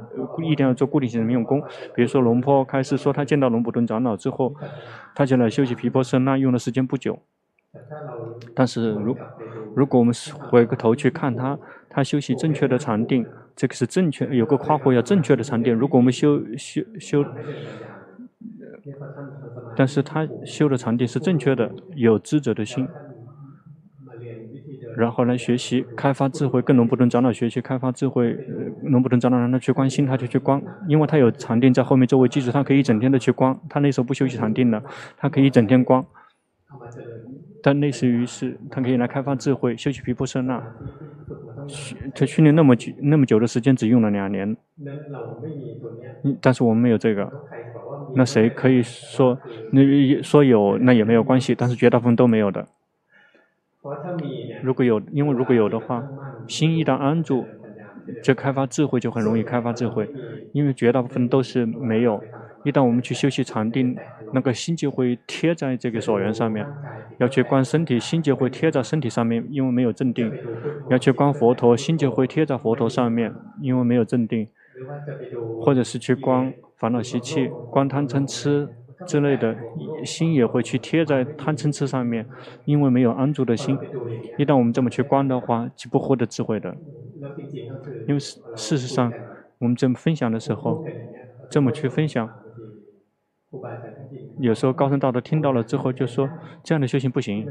[0.43, 1.61] 一定要做固定性的用功。
[1.93, 4.53] 比如说龙坡开始说他见到龙普顿长老之后，
[5.15, 7.19] 他就来休息毗婆舍那，用的时间不久。
[8.55, 9.15] 但是如
[9.75, 10.13] 如果我们
[10.49, 11.57] 回过头去看他，
[11.89, 15.73] 他休息正确的禅定，这个是正确，有个夸货要正确的禅定。
[15.73, 17.25] 如果我们修修修。
[19.75, 22.87] 但是他修的禅定是正确的，有知者的心，
[24.95, 28.37] 然后来学习开发智慧，跟龙普顿长老学习开发智慧，
[28.83, 33.59] 龙普顿长老让他去观心，他就去观，因为他有禅定在后面作为基础，他可以一整天的去观。
[33.69, 34.83] 他那时候不修习禅定的，
[35.17, 36.05] 他可以一整天观。
[37.61, 40.61] 但类似于是，他可以来开发智慧，修习毗婆舍那。
[42.13, 44.55] 他训练那么久那么久的时间，只用了两年。
[46.41, 47.33] 但是我们没有这个。
[48.15, 49.39] 那谁可以说，
[49.71, 49.81] 那
[50.21, 52.67] 说有那也没有关系，但是绝大部分都没有的。
[54.59, 56.07] 如果有，因为如果有的话，
[56.47, 57.49] 心一旦安住，
[58.21, 60.09] 就开发智慧就很容易开发智慧，
[60.51, 62.25] 因为绝大部分都是没有。
[62.63, 63.95] 一旦我们去修习禅定，
[64.33, 66.65] 那个心就会贴在这个所缘上面。
[67.19, 70.31] 要去观身体，心就会贴在身体上面，因为没有正定。
[70.89, 74.47] 要去观佛陀，心就会贴在佛陀上面，因为没有正定。
[75.61, 78.67] 或者是去观烦恼习气、观贪嗔痴
[79.05, 79.55] 之类的，
[80.03, 82.25] 心也会去贴在贪嗔痴上面，
[82.65, 83.77] 因为没有安住的心。
[84.37, 86.75] 一旦我们这么去观的话，就不获得智慧的。
[88.07, 89.13] 因为事事实上，
[89.59, 90.83] 我们这么分享的时候，
[91.49, 92.27] 这么去分享，
[94.39, 96.29] 有时候高僧大德听到了之后就说：
[96.63, 97.47] 这样的修行不行。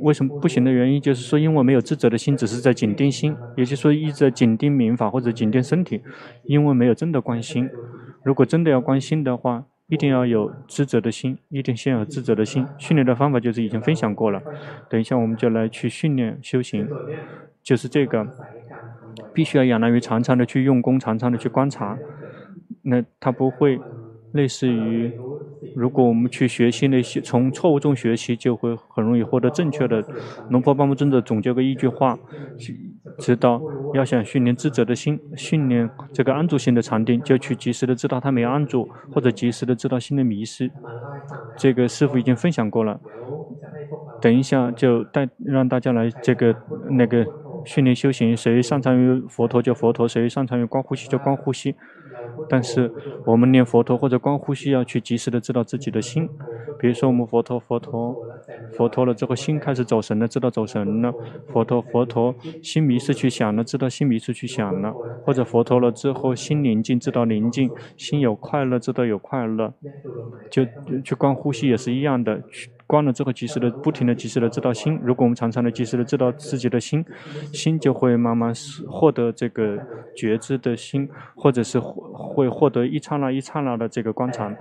[0.00, 6.02] 为什么不行的原因，就是说因为没有智者的心，只是在紧盯心，也就是说一直在紧盯民法或者紧盯身体，
[6.44, 7.68] 因为没有真的关心。
[8.24, 12.66] 如果真的要关心的话，一定要有智者的心，一定先有智者的心。
[12.78, 14.42] 训练的方法就是已经分享过了，
[14.88, 16.88] 等一下我们就来去训练修行，
[17.62, 18.26] 就是这个，
[19.32, 21.98] 必须要仰赖于常常的去用功，常常的去观察，
[22.82, 23.78] 那他不会
[24.32, 25.12] 类似于。
[25.74, 30.04] 如果我们去学习那些，从错误中学习，就会很容易获得正确的。
[30.50, 32.18] 龙婆巴木尊者总结过一句话，
[33.18, 33.62] 知道
[33.94, 40.70] 要想训练智者的心，训练这个安住心的禅定，就去及时的知道他没安住，或者及时的知道心的迷失。
[41.56, 43.00] 这个师傅已经分享过了，
[44.20, 46.54] 等一下就带让大家来这个
[46.90, 47.24] 那个
[47.64, 51.74] 训练修行，谁擅长于佛陀就佛陀，谁擅长于观呼吸就观呼吸。
[52.48, 52.92] 但是
[53.24, 56.28] 我们念佛陀或者观呼吸，要去及时的知道自己的心。
[56.78, 58.16] 比如说我们佛陀佛陀
[58.72, 61.12] 佛陀了之后，心开始走神了，知道走神了；
[61.52, 64.92] 佛陀佛陀心迷失去想了，知道心迷失去想了；
[65.24, 69.72] 或者佛陀了之后，心宁静，知道宁静；心有快乐，知道有快乐。
[70.50, 70.64] 就
[71.04, 72.42] 去观呼吸也是一样的。
[72.86, 74.98] 观了之后，及时的、不停的、及时的知道心。
[75.02, 77.04] 如果我们常常的、及时的知道自己的心，
[77.52, 78.52] 心就会慢慢
[78.88, 79.78] 获得这个
[80.14, 84.54] 觉知的心，或者是会获得一刹那、一刹那的这个观察。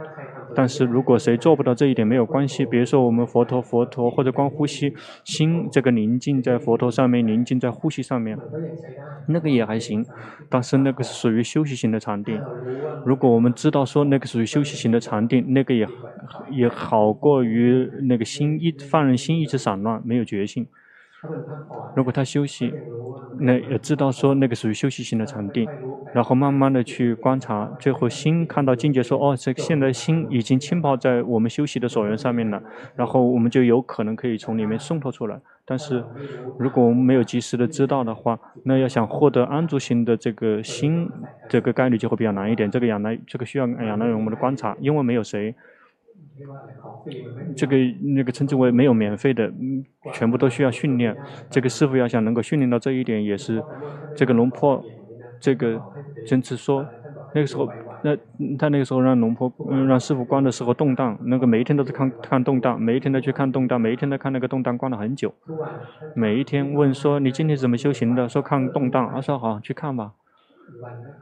[0.55, 2.65] 但是如果谁做不到这一点，没有关系。
[2.65, 8.37] 比如说我们佛陀、佛陀或者观呼吸，心这个宁静在佛陀上面，宁静在呼吸上面，
[9.27, 10.05] 那个也还行。
[10.49, 12.41] 但是那个是属于休息型的禅定。
[13.05, 15.87] 如果我们知道说那个属于休息型的禅定，那个也
[16.49, 18.20] 也好过于那个。
[18.25, 20.67] 心一放任心一直散乱，没有决心。
[21.95, 22.73] 如果他休息，
[23.37, 25.69] 那也知道说那个属于休息型的禅定，
[26.15, 32.59] 然后慢慢的去观察，最后心看到境界说，哦，这现在心已经浸泡在我们休息的所缘上面了，
[32.95, 35.39] 然后我们就有可能可以从里面松脱出来。
[35.63, 36.03] 但是
[36.57, 41.07] 如果我们没有及时的知道的话，那要想获得安住心的这个心，
[41.47, 42.71] 这个概率就会比较难一点。
[42.71, 45.53] 这个养来，这个需要养来我们的观察，因为没有谁。
[47.55, 47.75] 这个
[48.15, 49.51] 那个称之为没有免费的，
[50.13, 51.15] 全部都需要训练。
[51.49, 53.61] 这个师傅要想能够训练到这一点，也是
[54.15, 54.83] 这个龙婆，
[55.39, 55.81] 这个
[56.25, 56.85] 坚持说，
[57.33, 57.69] 那个时候，
[58.03, 58.15] 那
[58.57, 59.51] 他那个时候让龙婆，
[59.87, 65.33] 让师傅观的时候动荡，那个每一天都是看看动荡，每一天都去看动荡，每一天都看那个动荡，观了很久。
[66.15, 68.29] 每一天问说你今天怎么修行的？
[68.29, 70.13] 说看动荡，他说好去看吧。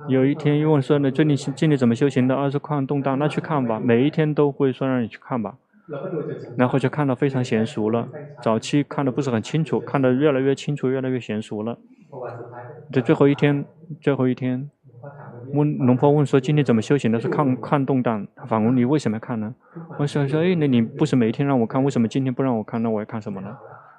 [0.07, 2.35] 有一天又问说呢，最近今天怎么修行的？
[2.35, 3.79] 二是看动荡，那去看吧。
[3.79, 5.57] 每一天都会说让你去看吧，
[6.55, 8.09] 然后就看得非常娴熟了。
[8.41, 11.77] 早期看得不是很清楚，看得越来越清楚，越来越娴熟了。
[12.91, 13.65] 这最后一天，
[14.01, 14.69] 最后一天，
[15.51, 17.19] 问龙婆问说今天怎么修行的？
[17.19, 18.27] 是看看动荡。
[18.47, 19.53] 反问你为什么要看呢？
[19.97, 22.81] 我想说，哎，那你不是每一天让我看，为什么今天不让我看？
[22.81, 23.57] 那我要看什么呢？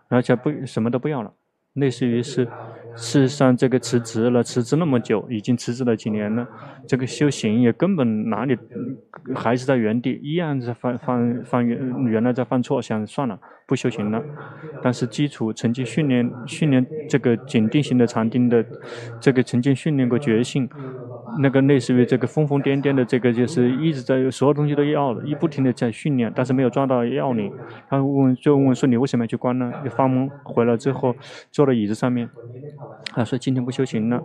[0.08, 1.32] 而且不什么都不要了。
[1.74, 2.48] 类似于是，
[2.96, 6.46] 事实上这个辞职了，辞职那么久，已经辞职了几年了，
[6.86, 8.56] 这个修行也根本哪里
[9.34, 13.38] 还是在原地，一样在犯犯犯原原来在犯错，想算了。
[13.66, 14.20] 不修行了，
[14.82, 18.66] 但是基础曾经训练训练这个紧定型的禅定的，
[19.20, 20.68] 这个曾经训练过觉性，
[21.38, 27.52] 那个类似于这个疯疯癫癫的这个就是一直在所有东西都要一不停的在训练，但是没有抓到要领。
[27.88, 29.72] 他问就问说你为什么要去关呢？
[29.82, 31.14] 你发懵回来之后
[31.50, 32.28] 坐在椅子上面，
[33.12, 34.22] 他说今天不修行了，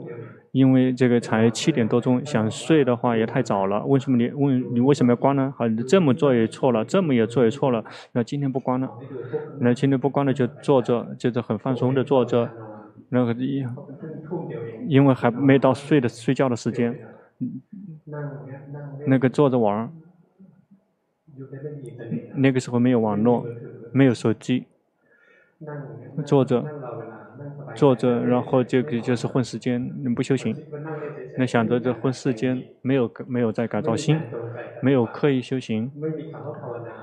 [0.51, 3.85] 因为这个才七点多钟，想睡的话也太早了。
[3.85, 5.53] 为什么你问你为什么要关呢？
[5.57, 8.89] 好，你这么做也错了，这么也做也错了，那今天不关了。
[9.59, 12.49] 那今天不关了，就坐着，就是很放松的坐着，
[13.15, 13.65] 那个因
[14.79, 16.97] 因为还没到睡的睡觉的时间，
[19.03, 19.91] 那个坐着玩，
[22.33, 23.47] 那个时候没有网络，
[23.91, 24.65] 没有手机，
[26.25, 26.69] 坐着。
[27.75, 30.57] 坐着，然后这个就是混时间，你不修行，
[31.37, 34.17] 那想着这混世间，没有没有在改造心，
[34.81, 35.91] 没有刻意修行，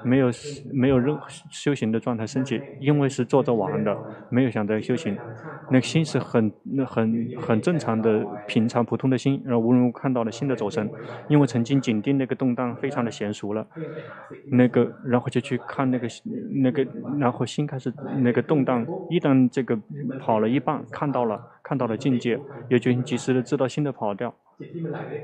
[0.02, 0.30] 没有
[0.72, 3.94] 没有任何修行的状态升起，因为是坐着玩的，
[4.30, 5.14] 没有想着修行，
[5.70, 6.50] 那个心是很
[6.86, 10.90] 很很正常的平常普通的心，然后无缘无故看到了心的走神，
[11.28, 13.66] 因为曾经紧盯那个动荡非常的娴熟了，
[14.50, 16.08] 那个然后就去看那个
[16.62, 16.86] 那个，
[17.18, 19.78] 然后心开始那个动荡，一旦这个
[20.18, 20.62] 跑了一。
[20.62, 24.35] 半看到了，看到了境界，也就及时的知道新的跑掉，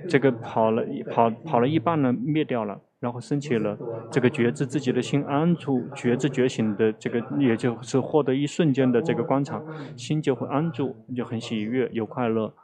[0.07, 3.79] 这个跑了跑跑了一半呢，灭掉了，然后升起了
[4.11, 9.63] 这个觉知自己的心安住，觉知觉醒的这个，也就是获得一瞬间的这个观察，
[9.95, 12.55] 心就会安住，就很喜悦，有快乐，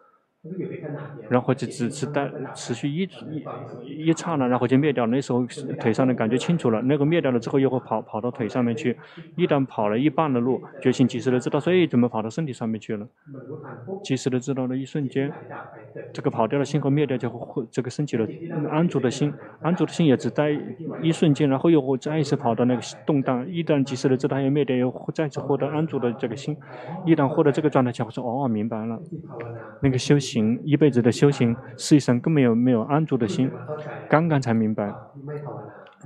[1.28, 3.09] 然后就只是待持续一
[3.85, 5.11] 一一刹那，然后就灭掉了。
[5.11, 5.46] 那时候
[5.80, 8.96] 腿上的感觉清楚了，那个灭掉了之后又会跑跑到腿上面去。
[9.37, 13.07] 一旦跑了一半的路，觉醒及时的知道，所以怎么跑到身体上面去了？
[14.02, 15.33] 及时的知道的一瞬间，
[16.12, 18.26] 这个跑掉的心和灭掉就会这个升起了
[18.70, 20.50] 安住的心，安住的心也只待
[21.02, 23.48] 一瞬间，然后又会再一次跑到那个动荡。
[23.48, 26.57] 一旦及时的知道要灭掉，又再次获得安住的这个心。
[27.07, 28.99] 一旦获得这个状态，就会说哦，明白了，
[29.80, 31.11] 那个修行一辈子的。
[31.12, 33.53] 修行实际上更没有没有安住的心，
[34.09, 34.97] 刚刚才明白，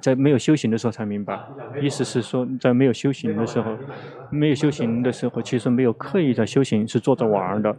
[0.03, 1.41] 在没有修行的时候才明白。
[1.79, 3.81] 意思是说，在没有修行的时候，
[4.29, 7.79] 没有修行的时候，其实没有刻意的修行，是坐着玩的。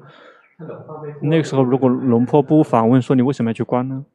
[1.20, 4.06] 那个时候，如果龙婆不反问说你为什么要去关呢？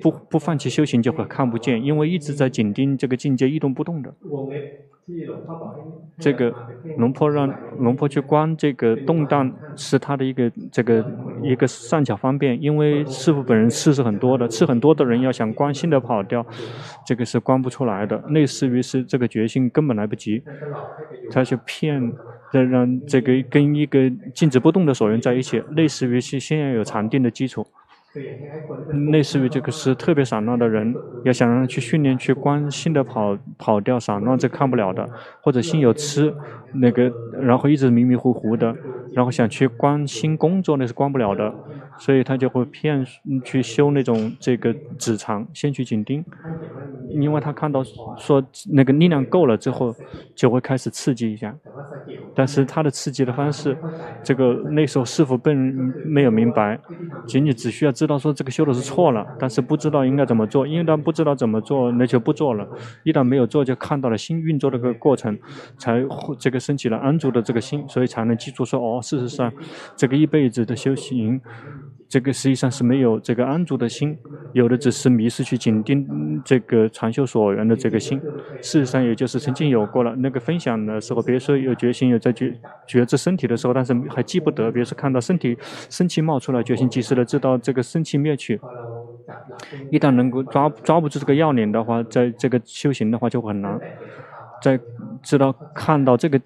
[0.00, 4.14] 不不放弃修行就会看不见，因为一直在紧盯这个境界一动不动的。
[6.18, 6.52] 这个
[6.98, 7.48] 龙婆让
[7.78, 11.04] 龙婆去观这个动荡，是他的一个这个
[11.44, 12.60] 一个善巧方便。
[12.60, 16.44] 因为师父本人次是很多的，次很多的人要想观心的跑掉，
[17.06, 18.20] 这个是观不出来的。
[18.30, 20.42] 类似于是这个决心根本来不及，
[21.30, 22.12] 他去骗
[22.50, 27.64] 让让这个跟一个静止不动的所缘在一起，类似于是先要有禅定的基础。
[29.10, 30.94] 类似于这个是特别散乱的人，
[31.24, 35.04] 要想让他去训练去关心的跑跑掉散乱，这看不了的；
[35.40, 36.32] 或者心有痴，
[36.74, 38.74] 那个然后一直迷迷糊糊的，
[39.12, 41.52] 然后想去关心工作，那是关不了的。
[41.98, 43.02] 所以他就会骗
[43.42, 46.22] 去修那种这个止禅，先去紧盯，
[47.08, 47.82] 因为他看到
[48.18, 49.94] 说那个力量够了之后，
[50.34, 51.54] 就会开始刺激一下。
[52.34, 53.74] 但是他的刺激的方式，
[54.22, 55.56] 这个那时候师父并
[56.04, 56.78] 没有明白，
[57.26, 62.66] 仅仅只需要知道说这个修的是错了，但是不知道应该怎么做，因为他不知道怎么做，那就不做了。
[63.02, 65.36] 一旦没有做，就看到了心运作的个过程，
[65.76, 66.04] 才
[66.38, 69.52] 这个升起了安住的这个心，所以才能记住说哦，事实上
[69.96, 71.40] 这个一辈子的修行。
[72.08, 74.16] 这个实际上是没有这个安住的心，
[74.52, 78.20] 有的只是迷失去紧盯这个禅修所缘的这个心。
[78.62, 82.54] 事实上，也就是曾经有过了那个分享的时候，比如说有决心有在觉
[82.86, 84.70] 觉知身体的时候，但是还记不得。
[84.70, 85.56] 比如说看到身体
[85.90, 88.60] 生气冒出来，决心及时的知道这个生气灭去。
[89.90, 93.80] 一旦能够抓抓不住这个要领的话，在这个修行的话就很难。
[94.62, 94.78] 在
[95.22, 96.40] 知道看到这个。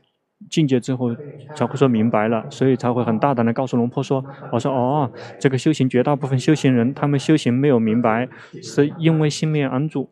[0.49, 1.09] 境界之后
[1.55, 8.29] 才会说明白了，所以才会很大胆的告诉龙婆说：“我说哦，这个修行绝大部分修行人，他们修行没有明白，
[8.61, 10.11] 是因为心没有安住。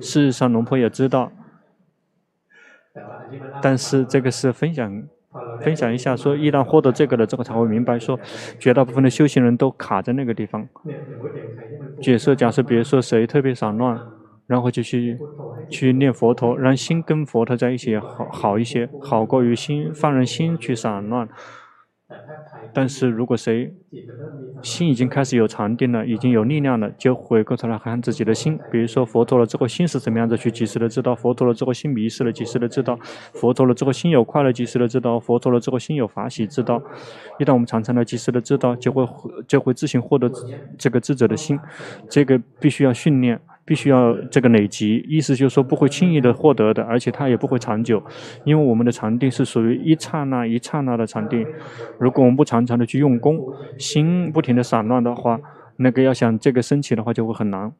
[0.00, 1.32] 事实上，龙婆也知道，
[3.60, 5.08] 但是这个是分享
[5.58, 8.20] 分享一下，说一旦获得这个了之后，才会明白说，
[8.58, 10.68] 绝大部分的修行人都卡在那个地方。
[12.00, 14.02] 假设假设，比如说谁特别散乱。”
[14.46, 15.18] 然后就去
[15.68, 21.28] 去念佛陀，让心跟佛陀在一起好好一些，好过于心放任心去散乱。
[22.72, 23.74] 但是如果谁
[24.62, 28.56] 心已经开始有禅定了，已经有力量了，就回过头来看自己的心。
[28.70, 32.94] 比如说佛陀了之后，心是怎么样子，去及时的知道；佛陀了之后，心迷失了，及时的知道；
[33.32, 36.80] 佛陀了之后，心有快乐，及时的知道；佛陀了之后，心有法喜，知道。
[37.40, 39.08] 一旦我们常常的及时的知道，就会
[39.48, 40.30] 就会自行获得
[40.78, 41.58] 这个智者的心。
[42.08, 43.40] 这个必须要训练。
[43.66, 48.02] 必须要这个累积，意思就是说不会轻易的获得的，而且它也不会长久，
[48.44, 51.44] 因为我们的禅定是属于一刹那一刹那的禅定。
[51.98, 53.38] 如果我们不常常的去用功，
[53.76, 55.40] 心不停的散乱的话，
[55.78, 57.72] 那个要想这个升起的话就会很难。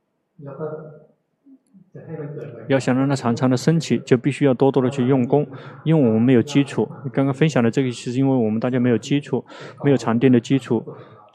[2.69, 5.47] 要想让它常常的升起，就必须要多多的去用功，
[5.83, 6.87] 因为我们没有基础。
[7.11, 9.43] 刚刚分享的这个，是因为我们大家没有基础，
[9.83, 10.85] 没有禅定的基础。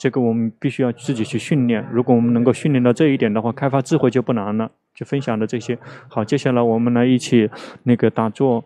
[0.01, 1.87] 这个我们必须要自己去训练。
[1.91, 4.71] 如果我们能够训练到这一点的话，开发智慧就不难了。
[4.95, 5.77] 就分享的这些，
[6.07, 7.51] 好，接下来我们来一起
[7.83, 8.65] 那个打坐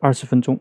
[0.00, 0.60] 二十分钟。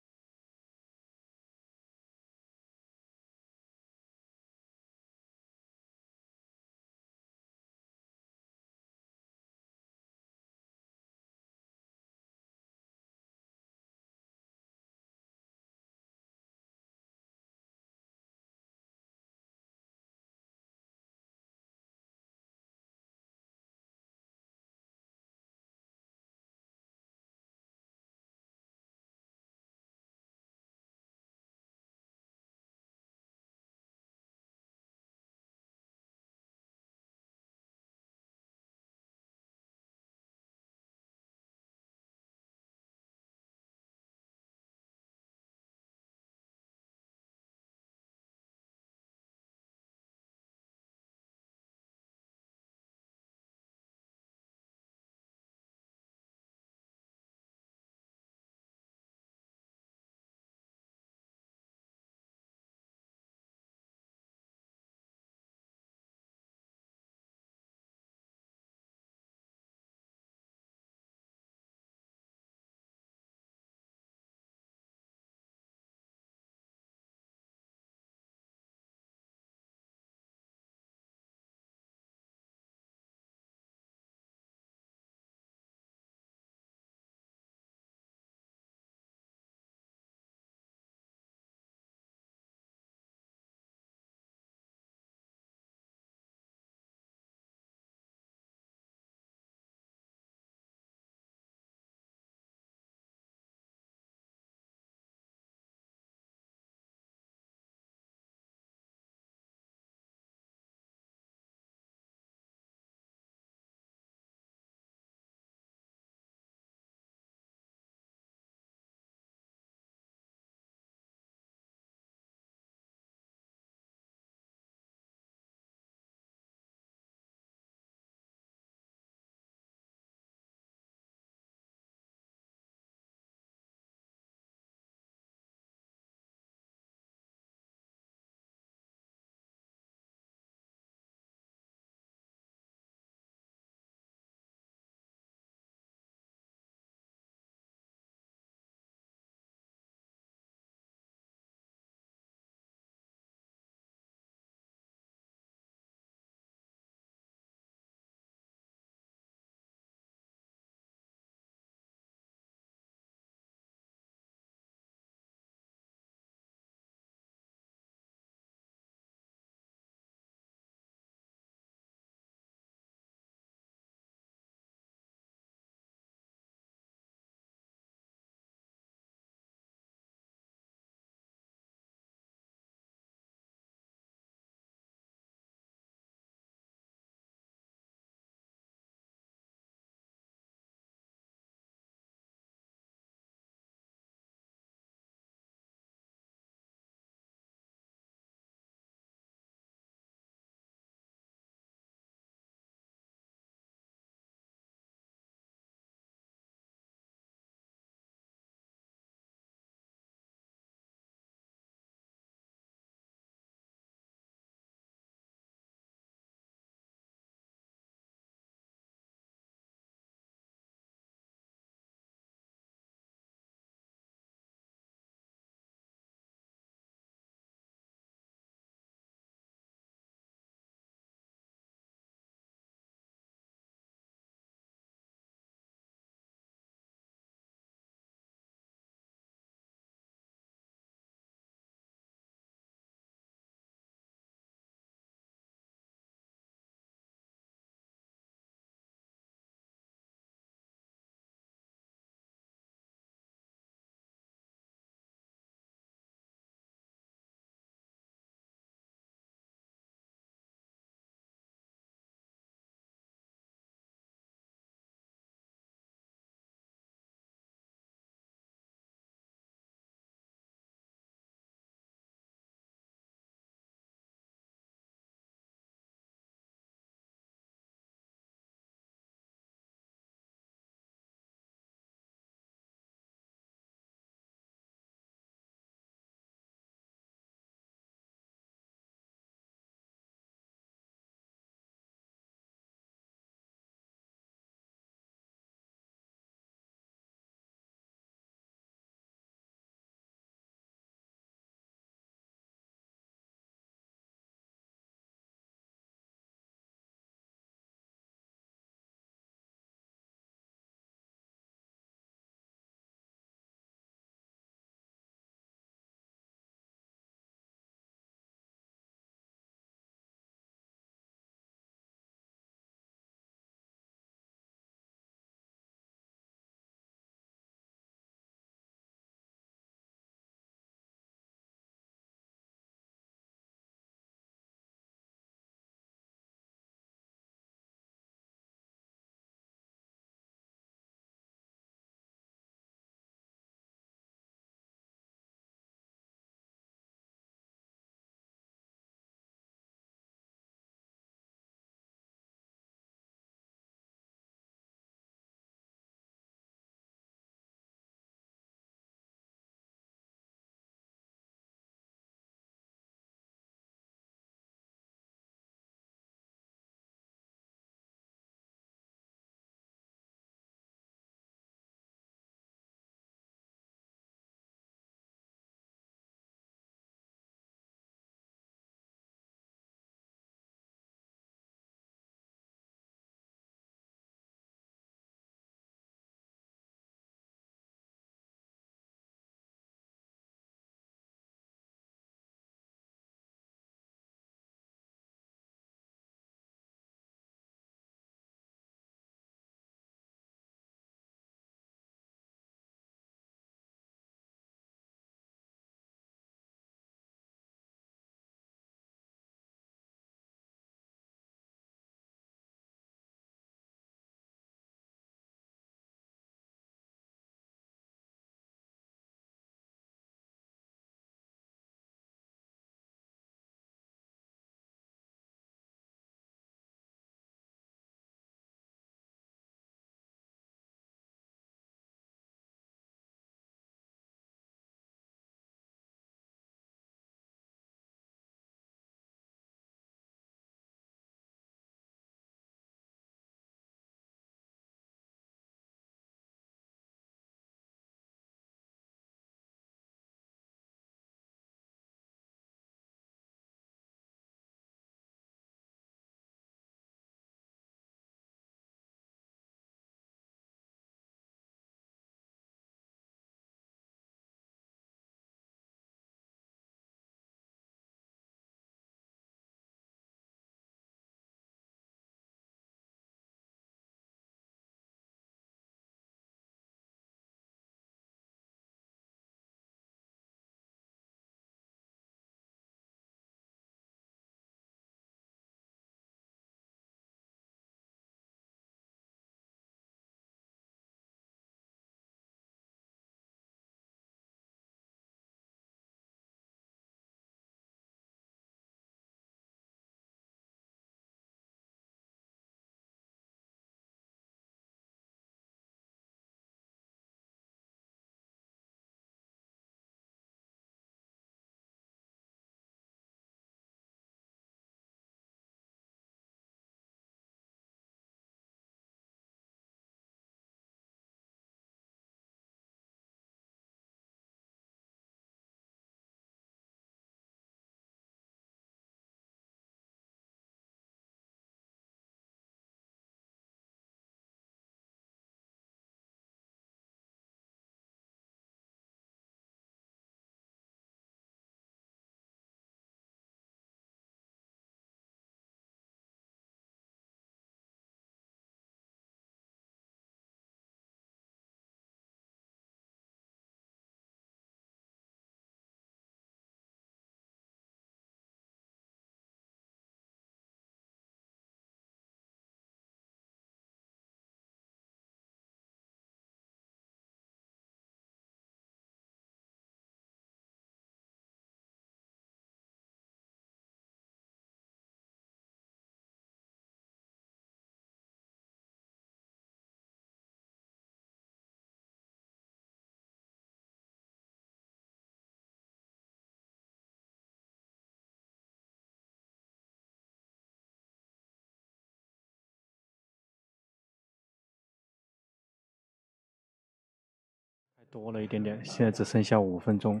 [597.90, 600.00] 多了一点点，现在只剩下五分钟。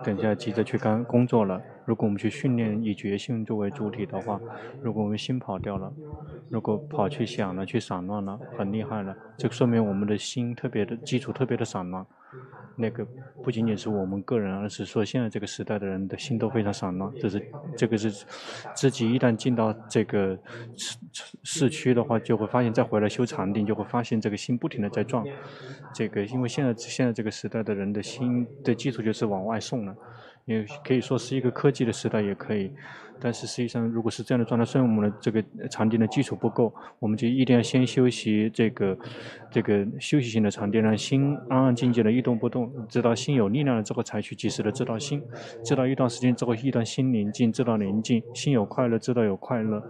[0.00, 1.64] 等下急着去干工作了。
[1.84, 4.42] 如果我们去训练以觉性作为主体的话，
[4.80, 5.94] 如果我们心跑掉了，
[6.48, 12.06] 如果跑去想了，去散乱了，很厉害了，这说明我们的心特别的基础特别的散乱。
[12.76, 13.06] 那个
[13.42, 17.12] 不仅仅是我们个人，而是说现在这个时代的人的心都非常散乱。
[17.20, 18.10] 这是这个是
[18.74, 20.38] 自己一旦进到这个
[20.76, 20.96] 市
[21.42, 25.24] 市区的话，就会发现再回来修禅定，就会发现这个心不停的在转。
[25.94, 29.94] 这个因为现在现在这个时代的人的心的基础就是往外送了，
[30.44, 32.72] 也可以说是一个科技的时代，也可以。
[33.22, 38.98] 但是实际上，如果是这样的状态，虽然我们的这个禅定的基础不够，我们就一定要先修习这个
[39.50, 45.22] 这个休息性的禅定，让心安安静静的一动不动，直到心有力量了之后，才去及时的知道心，
[45.64, 49.80] 知道一段时间之后，一段心宁静，知道宁静，心有快乐，知道有快乐，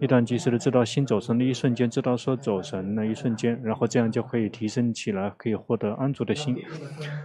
[0.00, 6.56] 一段及时的知道心走神的一瞬间，知道说走神那一瞬间，然后这样就可以提升起来，可以获得安住的心。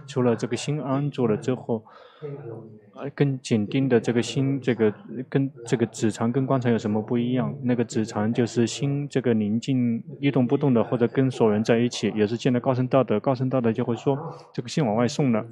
[0.06, 1.84] 除了这个心安住了之后。
[2.94, 4.92] 呃，跟紧盯的这个心，这个
[5.28, 7.54] 跟这个止禅跟观禅有什么不一样？
[7.62, 14.18] 那个止禅就是心这个宁静一动不动的，或者跟所人在一起，也是见到高僧道德，高僧道德就会说
[14.52, 15.42] 这个心往外送了，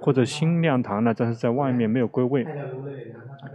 [0.00, 2.44] 或者心亮堂了，但是在外面没有归位。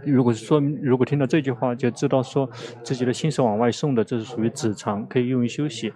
[0.06, 2.48] 如果是说，如果听到这句话，就知道说
[2.82, 5.92] 自己的心是往外送的，这是属于止禅，可以用于休息。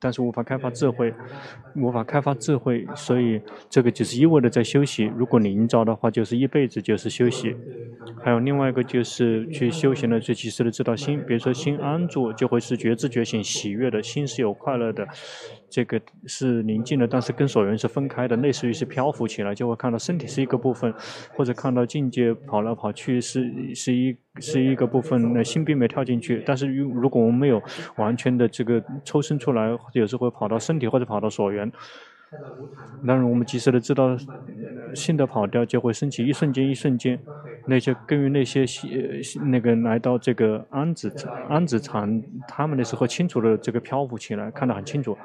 [0.00, 1.12] 但是无法开发智慧，
[1.74, 5.04] 无法开发智慧，所以这个就是一味的在休息。
[5.16, 7.56] 如果你营造的话，就是一辈子就是休息。
[8.18, 15.06] 还有另外一个就是去修行的，最及时的知道心，比如说心安住，就会是觉知觉醒喜悦的，心是有快乐的。
[15.68, 20.92] 这个是宁静的，但是跟所缘是分开的，类似于是漂浮起来，就会看到身体是一个部分，
[21.34, 26.42] 或者看到境界跑来跑去是是一是一个部分，那心并没有跳进去。
[26.46, 27.62] 但是如如果我们没有
[27.96, 31.70] 完全的这个抽身出来，有时候会跑到身体或者跑到所缘。
[33.06, 34.16] 当然，我们及时的知道
[34.94, 37.18] 心的跑掉，就会升起一瞬间一瞬间。
[37.66, 38.64] 那些根于那些
[39.44, 41.12] 那个来到这个安子
[41.48, 45.16] 安子禅，他们的时候清楚的这个漂浮起来，看得很清楚。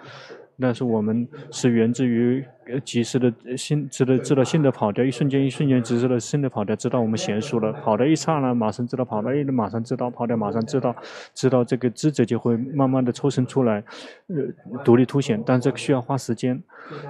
[0.60, 2.46] 但是我们是源自于
[2.84, 10.96] 及时的心，知道知道心的跑掉，一瞬间一瞬间，只知道心的跑掉，知道我们娴熟了，跑的一刹那，马上知道跑掉，一马上知道跑掉，马上知道，
[11.34, 13.84] 知道这个知者就会慢慢的抽身出来，
[14.28, 16.62] 呃，独立凸显，但这个需要花时间，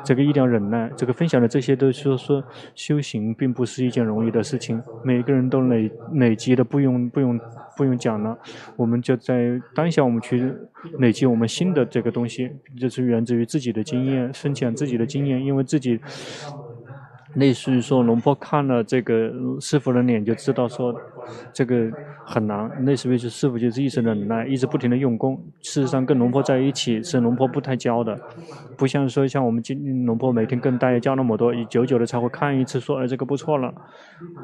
[0.03, 0.89] 这个一定要忍耐。
[0.97, 2.43] 这个分享的这些都是说，说
[2.73, 7.39] 修行并不是一件容易的事情，每个人都累累积的不用不用
[7.77, 8.37] 不用讲了，
[8.75, 10.51] 我们就在当下我们去
[10.97, 12.49] 累积我们新的这个东西，
[12.79, 13.45] 就是源自于。
[13.51, 15.99] 自己的经验，分享自己的经验，因为自己
[17.35, 20.93] 类似于说，龙婆看了这个师傅的脸，就知道说
[21.53, 21.89] 这个
[22.25, 22.85] 很难。
[22.85, 25.41] 类似于是师傅就是一直忍耐，一直不停的用功。
[25.61, 28.19] 事实上，跟龙婆在一起是龙婆不太教的，
[28.75, 33.73] 不像说像我们今龙婆每天跟大家教那么多，久久的才会看一次，说哎这个不错了，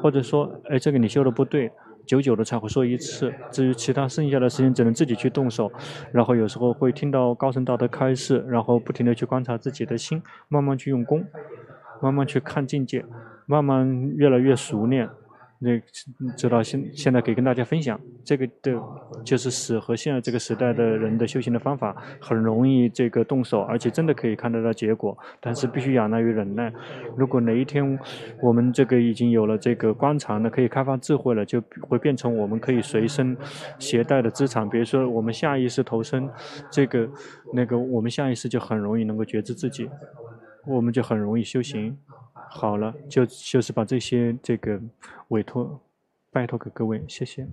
[0.00, 1.70] 或者说哎这个你修的不对。
[2.08, 5.70] 久久的才会说一次，至于其他剩下的时间，只能自己去动手。
[6.10, 11.28] 然后有时候会听到高僧大德开示，然后不停的去观察自己的心，慢慢去用功，
[12.00, 13.04] 慢慢去看境界，
[13.44, 15.10] 慢慢越来越熟练。
[15.60, 15.80] 那
[16.36, 18.80] 知道现现在可以跟大家分享这个的，
[19.24, 25.18] 就是适合现在这个时代的人的修行的方法，很容易这个动手，而且真的可以看得到结果。
[25.40, 26.72] 但是必须仰赖于忍耐。
[27.16, 27.98] 如果哪一天
[28.40, 33.36] 我们这个已经有了这个观察呢，可以开发智慧了，就会变成我们可以随身
[33.80, 34.68] 携带的资产。
[34.68, 36.28] 比如说我们下意识投身
[36.70, 37.08] 这个
[37.52, 39.90] 那个，我们下意识就很容易能够觉知自己，
[40.66, 41.98] 我们就很容易修行。
[42.50, 44.80] 好了，就就是把这些这个
[45.28, 45.80] 委托
[46.30, 47.46] 拜托给各位，谢谢。